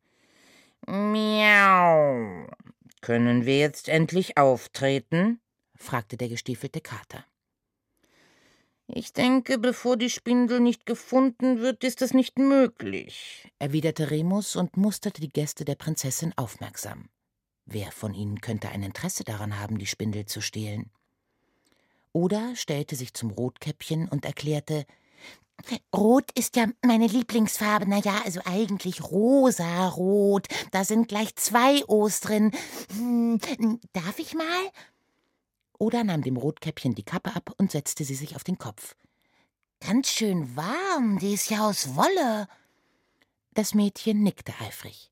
Miau. 0.88 2.48
Können 3.02 3.46
wir 3.46 3.58
jetzt 3.58 3.90
endlich 3.90 4.38
auftreten? 4.38 5.42
fragte 5.76 6.18
der 6.18 6.30
gestiefelte 6.30 6.82
Kater. 6.82 7.26
Ich 8.88 9.14
denke, 9.14 9.58
bevor 9.58 9.96
die 9.96 10.10
Spindel 10.10 10.60
nicht 10.60 10.86
gefunden 10.86 11.62
wird, 11.62 11.84
ist 11.84 12.02
das 12.02 12.14
nicht 12.14 12.38
möglich, 12.38 13.50
erwiderte 13.58 14.12
Remus 14.12 14.56
und 14.56 14.76
musterte 14.76 15.22
die 15.22 15.32
Gäste 15.32 15.64
der 15.64 15.76
Prinzessin 15.76 16.34
aufmerksam. 16.36 17.10
Wer 17.66 17.92
von 17.92 18.14
ihnen 18.14 18.42
könnte 18.42 18.70
ein 18.70 18.84
Interesse 18.84 19.24
daran 19.24 19.60
haben, 19.60 19.78
die 19.78 19.88
Spindel 19.88 20.26
zu 20.26 20.42
stehlen? 20.42 20.90
Oder 22.14 22.56
stellte 22.56 22.96
sich 22.96 23.14
zum 23.14 23.32
Rotkäppchen 23.32 24.10
und 24.10 24.26
erklärte, 24.26 24.86
Rot 25.96 26.32
ist 26.38 26.56
ja 26.56 26.68
meine 26.84 27.08
Lieblingsfarbe. 27.08 27.86
Na 27.88 28.00
ja, 28.00 28.22
also 28.26 28.42
eigentlich 28.46 29.04
rosa-rot. 29.04 30.48
Da 30.72 30.84
sind 30.84 31.08
gleich 31.08 31.36
zwei 31.36 31.84
O's 31.88 32.20
drin. 32.20 32.52
Hm, 32.96 33.40
darf 33.94 34.20
ich 34.20 34.34
mal? 34.34 34.72
Oder 35.78 36.04
nahm 36.04 36.22
dem 36.22 36.38
Rotkäppchen 36.38 36.96
die 36.96 37.04
Kappe 37.04 37.36
ab 37.36 37.54
und 37.58 37.72
setzte 37.72 38.04
sie 38.04 38.16
sich 38.16 38.36
auf 38.36 38.44
den 38.44 38.58
Kopf. 38.58 38.96
Ganz 39.80 40.10
schön 40.10 40.56
warm, 40.56 41.18
die 41.20 41.34
ist 41.34 41.50
ja 41.50 41.68
aus 41.68 41.96
Wolle. 41.96 42.48
Das 43.54 43.74
Mädchen 43.74 44.22
nickte 44.22 44.54
eifrig. 44.60 45.11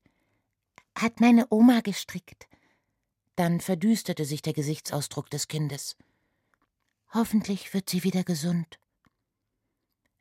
Hat 1.00 1.18
meine 1.18 1.46
Oma 1.48 1.80
gestrickt. 1.80 2.46
Dann 3.34 3.60
verdüsterte 3.60 4.26
sich 4.26 4.42
der 4.42 4.52
Gesichtsausdruck 4.52 5.30
des 5.30 5.48
Kindes. 5.48 5.96
Hoffentlich 7.14 7.72
wird 7.72 7.88
sie 7.88 8.04
wieder 8.04 8.22
gesund. 8.22 8.78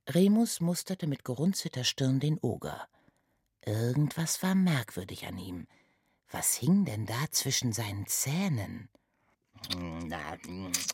Remus 0.07 0.61
musterte 0.61 1.05
mit 1.05 1.25
gerunzelter 1.25 1.83
Stirn 1.83 2.21
den 2.21 2.39
Oger. 2.41 2.87
Irgendwas 3.65 4.41
war 4.41 4.55
merkwürdig 4.55 5.27
an 5.27 5.37
ihm. 5.37 5.67
Was 6.31 6.55
hing 6.55 6.85
denn 6.85 7.05
da 7.05 7.29
zwischen 7.29 7.73
seinen 7.73 8.07
Zähnen? 8.07 8.87
Na, 9.75 10.37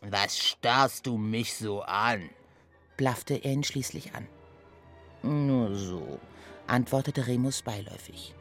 was 0.02 0.40
starrst 0.40 1.06
du 1.06 1.20
mich 1.20 1.54
so 1.54 1.84
an? 1.84 2.32
blaffte 2.98 3.36
er 3.36 3.52
ihn 3.52 3.64
schließlich 3.64 4.16
an. 4.16 4.28
Nur 5.22 5.76
so, 5.76 6.20
antwortete 6.66 7.28
Remus 7.28 7.62
beiläufig. 7.62 8.34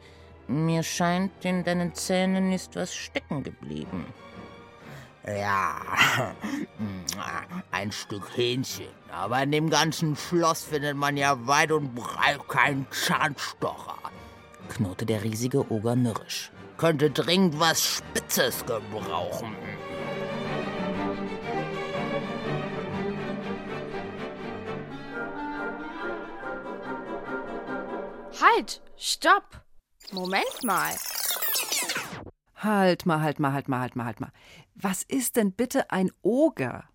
Mir 0.47 0.83
scheint, 0.83 1.43
in 1.43 1.63
deinen 1.63 1.93
Zähnen 1.95 2.51
ist 2.51 2.75
was 2.75 2.93
stecken 2.93 3.43
geblieben. 3.43 4.05
Ja, 5.25 5.81
ein 7.71 7.91
Stück 7.91 8.37
Hähnchen. 8.37 8.89
Aber 9.11 9.41
in 9.41 9.51
dem 9.51 9.71
ganzen 9.71 10.15
Schloss 10.15 10.63
findet 10.63 10.95
man 10.97 11.17
ja 11.17 11.47
weit 11.47 11.71
und 11.71 11.95
breit 11.95 12.47
keinen 12.47 12.85
Zahnstocher, 12.91 13.97
knurrte 14.69 15.05
der 15.07 15.23
riesige 15.23 15.71
Oger 15.71 15.95
mürrisch. 15.95 16.51
Könnte 16.77 17.09
dringend 17.09 17.59
was 17.59 17.83
Spitzes 17.83 18.63
gebrauchen. 18.65 19.55
Halt! 28.39 28.81
Stopp! 28.97 29.64
Moment 30.11 30.63
mal. 30.63 30.95
Halt 32.55 33.05
mal, 33.05 33.21
halt 33.21 33.39
mal, 33.39 33.53
halt 33.53 33.67
mal, 33.67 33.79
halt 33.79 33.95
mal, 33.95 34.05
halt 34.05 34.19
mal. 34.19 34.31
Was 34.75 35.03
ist 35.03 35.35
denn 35.35 35.51
bitte 35.51 35.91
ein 35.91 36.11
Oger? 36.21 36.85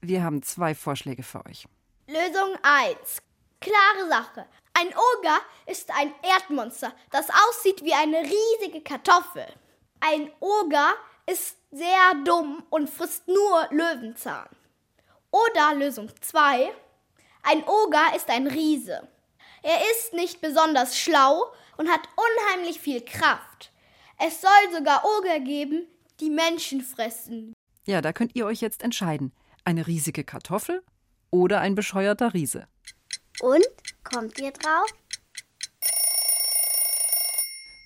Wir 0.00 0.22
haben 0.22 0.42
zwei 0.42 0.74
Vorschläge 0.74 1.22
für 1.22 1.44
euch. 1.46 1.66
Lösung 2.06 2.56
1. 2.62 3.22
Klare 3.60 4.08
Sache. 4.08 4.46
Ein 4.74 4.88
Oger 4.88 5.38
ist 5.66 5.90
ein 5.90 6.14
Erdmonster, 6.22 6.92
das 7.10 7.28
aussieht 7.30 7.82
wie 7.82 7.94
eine 7.94 8.22
riesige 8.22 8.80
Kartoffel. 8.80 9.46
Ein 10.00 10.30
Oger 10.38 10.94
ist 11.26 11.56
sehr 11.72 12.14
dumm 12.24 12.62
und 12.70 12.88
frisst 12.88 13.26
nur 13.26 13.66
Löwenzahn. 13.70 14.48
Oder 15.30 15.74
Lösung 15.74 16.10
2. 16.20 16.72
Ein 17.42 17.64
Oger 17.66 18.14
ist 18.14 18.30
ein 18.30 18.46
Riese. 18.46 19.08
Er 19.62 19.78
ist 19.92 20.12
nicht 20.14 20.40
besonders 20.40 20.98
schlau 20.98 21.52
und 21.76 21.88
hat 21.88 22.08
unheimlich 22.16 22.80
viel 22.80 23.04
Kraft. 23.04 23.72
Es 24.18 24.40
soll 24.40 24.76
sogar 24.76 25.04
Oger 25.04 25.40
geben, 25.40 25.86
die 26.20 26.30
Menschen 26.30 26.80
fressen. 26.80 27.54
Ja, 27.86 28.00
da 28.00 28.12
könnt 28.12 28.34
ihr 28.34 28.46
euch 28.46 28.60
jetzt 28.60 28.82
entscheiden. 28.82 29.32
Eine 29.64 29.86
riesige 29.86 30.24
Kartoffel 30.24 30.82
oder 31.30 31.60
ein 31.60 31.74
bescheuerter 31.74 32.34
Riese. 32.34 32.66
Und? 33.40 33.66
Kommt 34.02 34.38
ihr 34.38 34.50
drauf? 34.52 34.90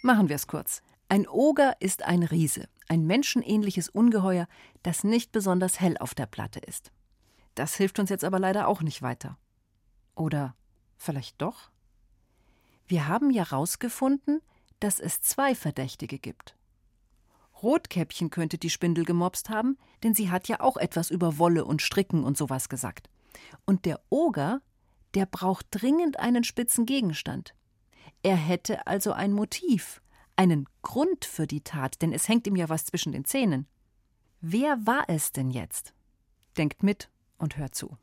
Machen 0.03 0.29
wir 0.29 0.37
es 0.37 0.47
kurz. 0.47 0.83
Ein 1.09 1.29
Oger 1.29 1.77
ist 1.79 2.05
ein 2.05 2.23
Riese, 2.23 2.69
ein 2.89 3.07
menschenähnliches 3.07 3.89
Ungeheuer, 3.89 4.49
das 4.83 5.05
nicht 5.05 5.31
besonders 5.31 5.79
hell 5.79 5.99
auf 5.99 6.15
der 6.15 6.27
Platte 6.27 6.59
ist. 6.61 6.91
Das 7.55 7.75
hilft 7.75 7.99
uns 7.99 8.09
jetzt 8.09 8.25
aber 8.25 8.39
leider 8.39 8.67
auch 8.67 8.81
nicht 8.81 9.03
weiter. 9.03 9.37
Oder 10.15 10.57
vielleicht 11.03 11.41
doch? 11.41 11.71
Wir 12.87 13.09
haben 13.09 13.31
ja 13.31 13.43
rausgefunden, 13.43 14.41
dass 14.81 14.99
es 14.99 15.21
zwei 15.21 15.55
Verdächtige 15.55 16.19
gibt. 16.19 16.57
Rotkäppchen 17.62 18.31
könnte 18.31 18.59
die 18.59 18.71
Spindel 18.71 19.05
gemobst 19.05 19.49
haben, 19.49 19.79
denn 20.03 20.15
sie 20.15 20.31
hat 20.31 20.49
ja 20.49 20.61
auch 20.61 20.77
etwas 20.77 21.11
über 21.11 21.38
Wolle 21.38 21.65
und 21.65 21.81
Stricken 21.81 22.25
und 22.25 22.37
sowas 22.37 22.69
gesagt. 22.69 23.09
Und 23.65 23.85
der 23.85 24.01
Oger, 24.11 24.61
der 25.15 25.27
braucht 25.27 25.67
dringend 25.71 26.19
einen 26.19 26.43
spitzen 26.43 26.87
Gegenstand. 26.87 27.55
Er 28.23 28.37
hätte 28.37 28.87
also 28.87 29.12
ein 29.12 29.33
Motiv, 29.33 30.03
einen 30.37 30.69
Grund 30.83 31.25
für 31.25 31.47
die 31.47 31.61
Tat, 31.61 32.03
denn 32.03 32.12
es 32.12 32.29
hängt 32.29 32.47
ihm 32.47 32.57
ja 32.57 32.69
was 32.69 32.85
zwischen 32.87 33.12
den 33.12 33.25
Zähnen. 33.25 33.67
Wer 34.41 34.87
war 34.87 35.05
es 35.09 35.33
denn 35.33 35.51
jetzt? 35.51 35.95
Denkt 36.57 36.83
mit 36.83 37.11
und 37.38 37.57
hört 37.57 37.75
zu. 37.75 37.97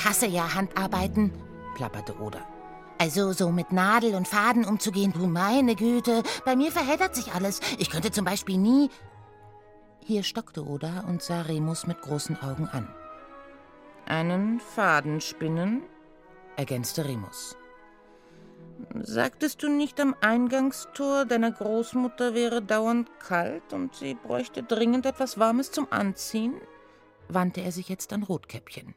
Ich 0.00 0.06
hasse 0.06 0.26
ja 0.26 0.54
Handarbeiten, 0.54 1.30
plapperte 1.74 2.18
Oda. 2.18 2.40
Also 2.96 3.34
so 3.34 3.50
mit 3.50 3.70
Nadel 3.70 4.14
und 4.14 4.26
Faden 4.26 4.64
umzugehen, 4.64 5.12
du 5.12 5.26
meine 5.26 5.76
Güte, 5.76 6.22
bei 6.46 6.56
mir 6.56 6.72
verheddert 6.72 7.14
sich 7.14 7.34
alles. 7.34 7.60
Ich 7.76 7.90
könnte 7.90 8.10
zum 8.10 8.24
Beispiel 8.24 8.56
nie. 8.56 8.88
Hier 10.02 10.22
stockte 10.22 10.66
Oda 10.66 11.04
und 11.06 11.20
sah 11.20 11.42
Remus 11.42 11.86
mit 11.86 12.00
großen 12.00 12.40
Augen 12.40 12.66
an. 12.68 12.88
Einen 14.06 14.60
Faden 14.60 15.20
spinnen? 15.20 15.82
ergänzte 16.56 17.04
Remus. 17.04 17.58
Sagtest 19.02 19.62
du 19.62 19.68
nicht 19.68 20.00
am 20.00 20.16
Eingangstor, 20.22 21.26
deiner 21.26 21.52
Großmutter 21.52 22.32
wäre 22.32 22.62
dauernd 22.62 23.10
kalt 23.20 23.74
und 23.74 23.94
sie 23.94 24.14
bräuchte 24.14 24.62
dringend 24.62 25.04
etwas 25.04 25.38
Warmes 25.38 25.70
zum 25.70 25.92
Anziehen? 25.92 26.54
wandte 27.28 27.60
er 27.60 27.70
sich 27.70 27.90
jetzt 27.90 28.14
an 28.14 28.22
Rotkäppchen. 28.22 28.94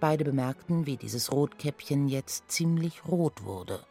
Beide 0.00 0.24
bemerkten, 0.24 0.86
wie 0.86 0.96
dieses 0.96 1.30
Rotkäppchen 1.30 2.08
jetzt 2.08 2.50
ziemlich 2.50 3.04
rot 3.06 3.44
wurde. 3.44 3.84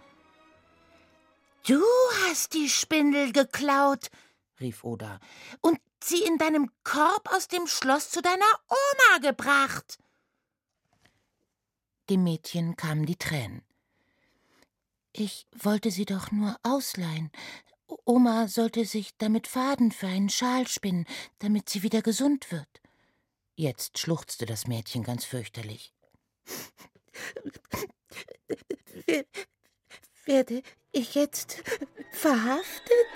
Du 1.67 1.83
hast 2.25 2.55
die 2.55 2.67
Spindel 2.67 3.31
geklaut, 3.31 4.07
rief 4.59 4.83
Oda, 4.83 5.19
und 5.61 5.79
sie 6.03 6.23
in 6.23 6.39
deinem 6.39 6.71
Korb 6.83 7.31
aus 7.31 7.47
dem 7.47 7.67
Schloss 7.67 8.09
zu 8.09 8.23
deiner 8.23 8.59
Oma 8.69 9.19
gebracht. 9.19 9.99
Dem 12.09 12.23
Mädchen 12.23 12.75
kamen 12.75 13.05
die 13.05 13.17
Tränen. 13.17 13.61
Ich 15.11 15.45
wollte 15.55 15.91
sie 15.91 16.05
doch 16.05 16.31
nur 16.31 16.55
ausleihen. 16.63 17.31
Oma 18.05 18.47
sollte 18.47 18.85
sich 18.85 19.15
damit 19.17 19.47
Faden 19.47 19.91
für 19.91 20.07
einen 20.07 20.29
Schal 20.29 20.67
spinnen, 20.67 21.05
damit 21.37 21.69
sie 21.69 21.83
wieder 21.83 22.01
gesund 22.01 22.51
wird. 22.51 22.81
Jetzt 23.55 23.99
schluchzte 23.99 24.47
das 24.47 24.65
Mädchen 24.65 25.03
ganz 25.03 25.25
fürchterlich. 25.25 25.93
Werde 30.25 30.61
ich 30.91 31.15
jetzt 31.15 31.63
verhaftet? 32.11 33.07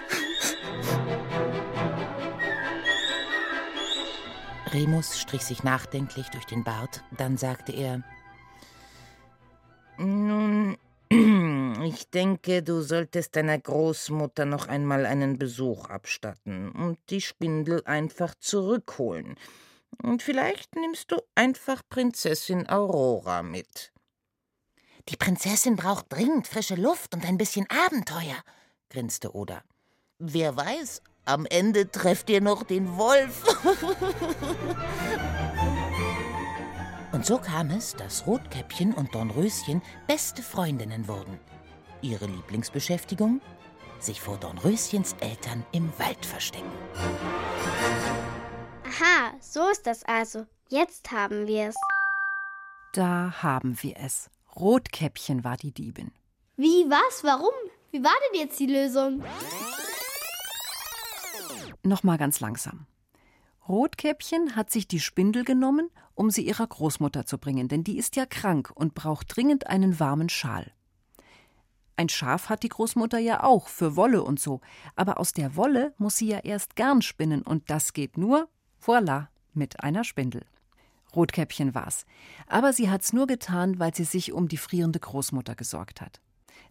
Remus 4.73 5.19
strich 5.19 5.43
sich 5.43 5.63
nachdenklich 5.63 6.29
durch 6.29 6.45
den 6.45 6.63
Bart, 6.63 7.03
dann 7.15 7.37
sagte 7.37 7.71
er 7.73 8.01
Nun, 9.97 10.77
ich 11.83 12.09
denke, 12.09 12.63
du 12.63 12.81
solltest 12.81 13.35
deiner 13.35 13.59
Großmutter 13.59 14.45
noch 14.45 14.67
einmal 14.67 15.05
einen 15.05 15.37
Besuch 15.37 15.85
abstatten 15.85 16.71
und 16.71 16.97
die 17.09 17.21
Spindel 17.21 17.83
einfach 17.85 18.33
zurückholen. 18.39 19.35
Und 20.01 20.23
vielleicht 20.23 20.75
nimmst 20.75 21.11
du 21.11 21.17
einfach 21.35 21.81
Prinzessin 21.89 22.67
Aurora 22.69 23.43
mit. 23.43 23.91
Die 25.09 25.17
Prinzessin 25.17 25.75
braucht 25.75 26.05
dringend 26.09 26.47
frische 26.47 26.75
Luft 26.75 27.13
und 27.13 27.25
ein 27.25 27.37
bisschen 27.37 27.67
Abenteuer, 27.69 28.37
grinste 28.89 29.35
Oda. 29.35 29.61
Wer 30.17 30.55
weiß, 30.55 31.01
am 31.25 31.45
Ende 31.45 31.91
trefft 31.91 32.29
ihr 32.29 32.41
noch 32.41 32.63
den 32.63 32.97
Wolf. 32.97 33.43
und 37.11 37.25
so 37.25 37.37
kam 37.37 37.69
es, 37.71 37.95
dass 37.95 38.25
Rotkäppchen 38.25 38.93
und 38.93 39.13
Dornröschen 39.13 39.81
beste 40.07 40.41
Freundinnen 40.41 41.07
wurden. 41.07 41.39
Ihre 42.01 42.25
Lieblingsbeschäftigung? 42.25 43.41
Sich 43.99 44.21
vor 44.21 44.37
Dornröschens 44.37 45.15
Eltern 45.21 45.65
im 45.71 45.91
Wald 45.97 46.25
verstecken. 46.25 46.71
Aha, 48.93 49.33
so 49.39 49.69
ist 49.69 49.87
das 49.87 50.03
also. 50.03 50.45
Jetzt 50.69 51.11
haben 51.11 51.47
wir 51.47 51.69
es. 51.69 51.75
Da 52.93 53.41
haben 53.41 53.81
wir 53.81 53.97
es. 53.97 54.29
Rotkäppchen 54.55 55.43
war 55.43 55.57
die 55.57 55.71
Diebin. 55.71 56.11
Wie, 56.57 56.85
was, 56.89 57.23
warum? 57.23 57.53
Wie 57.89 58.03
war 58.03 58.13
denn 58.29 58.41
jetzt 58.41 58.59
die 58.59 58.67
Lösung? 58.67 59.23
Nochmal 61.81 62.19
ganz 62.19 62.39
langsam. 62.39 62.85
Rotkäppchen 63.67 64.55
hat 64.55 64.69
sich 64.69 64.87
die 64.87 64.99
Spindel 64.99 65.43
genommen, 65.43 65.89
um 66.13 66.29
sie 66.29 66.45
ihrer 66.45 66.67
Großmutter 66.67 67.25
zu 67.25 67.39
bringen, 67.39 67.67
denn 67.67 67.83
die 67.83 67.97
ist 67.97 68.15
ja 68.15 68.27
krank 68.27 68.71
und 68.75 68.93
braucht 68.93 69.35
dringend 69.35 69.67
einen 69.67 69.99
warmen 69.99 70.29
Schal. 70.29 70.71
Ein 71.95 72.09
Schaf 72.09 72.49
hat 72.49 72.61
die 72.61 72.69
Großmutter 72.69 73.17
ja 73.17 73.43
auch, 73.43 73.67
für 73.67 73.95
Wolle 73.95 74.23
und 74.23 74.39
so, 74.39 74.61
aber 74.95 75.19
aus 75.19 75.33
der 75.33 75.55
Wolle 75.55 75.95
muss 75.97 76.17
sie 76.17 76.27
ja 76.27 76.39
erst 76.39 76.75
Garn 76.75 77.01
spinnen, 77.01 77.41
und 77.41 77.69
das 77.69 77.93
geht 77.93 78.17
nur, 78.17 78.49
Voila, 78.85 79.29
mit 79.53 79.81
einer 79.81 80.03
Spindel. 80.03 80.43
Rotkäppchen 81.15 81.73
war's. 81.73 82.05
Aber 82.47 82.73
sie 82.73 82.89
hat's 82.89 83.13
nur 83.13 83.27
getan, 83.27 83.79
weil 83.79 83.95
sie 83.95 84.03
sich 84.03 84.33
um 84.33 84.49
die 84.49 84.57
frierende 84.57 84.99
Großmutter 84.99 85.55
gesorgt 85.55 86.01
hat. 86.01 86.19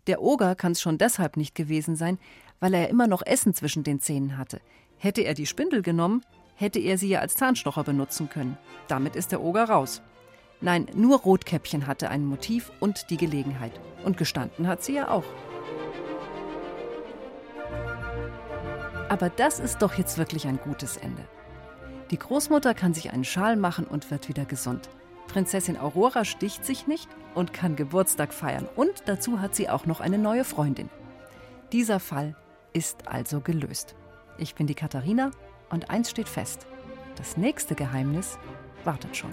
Der 0.06 0.20
Oger 0.20 0.54
kann 0.54 0.72
es 0.72 0.82
schon 0.82 0.98
deshalb 0.98 1.38
nicht 1.38 1.54
gewesen 1.54 1.96
sein, 1.96 2.18
weil 2.60 2.74
er 2.74 2.90
immer 2.90 3.06
noch 3.06 3.22
Essen 3.24 3.54
zwischen 3.54 3.82
den 3.82 3.98
Zähnen 3.98 4.36
hatte. 4.36 4.60
Hätte 4.98 5.22
er 5.22 5.32
die 5.32 5.46
Spindel 5.46 5.80
genommen, 5.80 6.22
hätte 6.54 6.80
er 6.80 6.98
sie 6.98 7.08
ja 7.08 7.20
als 7.20 7.34
Zahnstocher 7.34 7.82
benutzen 7.82 8.28
können. 8.28 8.58
Damit 8.88 9.16
ist 9.16 9.32
der 9.32 9.40
Oger 9.40 9.64
raus. 9.64 10.02
Nein, 10.60 10.88
nur 10.94 11.20
Rotkäppchen 11.20 11.86
hatte 11.86 12.10
ein 12.10 12.26
Motiv 12.26 12.72
und 12.78 13.08
die 13.08 13.16
Gelegenheit. 13.16 13.72
Und 14.04 14.18
gestanden 14.18 14.66
hat 14.66 14.84
sie 14.84 14.94
ja 14.94 15.08
auch. 15.10 15.24
Aber 19.08 19.30
das 19.30 19.60
ist 19.60 19.80
doch 19.80 19.94
jetzt 19.94 20.18
wirklich 20.18 20.46
ein 20.46 20.58
gutes 20.58 20.98
Ende. 20.98 21.26
Die 22.12 22.18
Großmutter 22.18 22.74
kann 22.74 22.92
sich 22.92 23.10
einen 23.10 23.24
Schal 23.24 23.56
machen 23.56 23.86
und 23.86 24.10
wird 24.10 24.28
wieder 24.28 24.44
gesund. 24.44 24.90
Prinzessin 25.28 25.78
Aurora 25.78 26.26
sticht 26.26 26.66
sich 26.66 26.86
nicht 26.86 27.08
und 27.34 27.54
kann 27.54 27.74
Geburtstag 27.74 28.34
feiern. 28.34 28.68
Und 28.76 29.04
dazu 29.06 29.40
hat 29.40 29.54
sie 29.54 29.70
auch 29.70 29.86
noch 29.86 30.00
eine 30.00 30.18
neue 30.18 30.44
Freundin. 30.44 30.90
Dieser 31.72 32.00
Fall 32.00 32.36
ist 32.74 33.08
also 33.08 33.40
gelöst. 33.40 33.94
Ich 34.36 34.54
bin 34.54 34.66
die 34.66 34.74
Katharina 34.74 35.30
und 35.70 35.88
eins 35.88 36.10
steht 36.10 36.28
fest. 36.28 36.66
Das 37.16 37.38
nächste 37.38 37.74
Geheimnis 37.74 38.36
wartet 38.84 39.16
schon. 39.16 39.32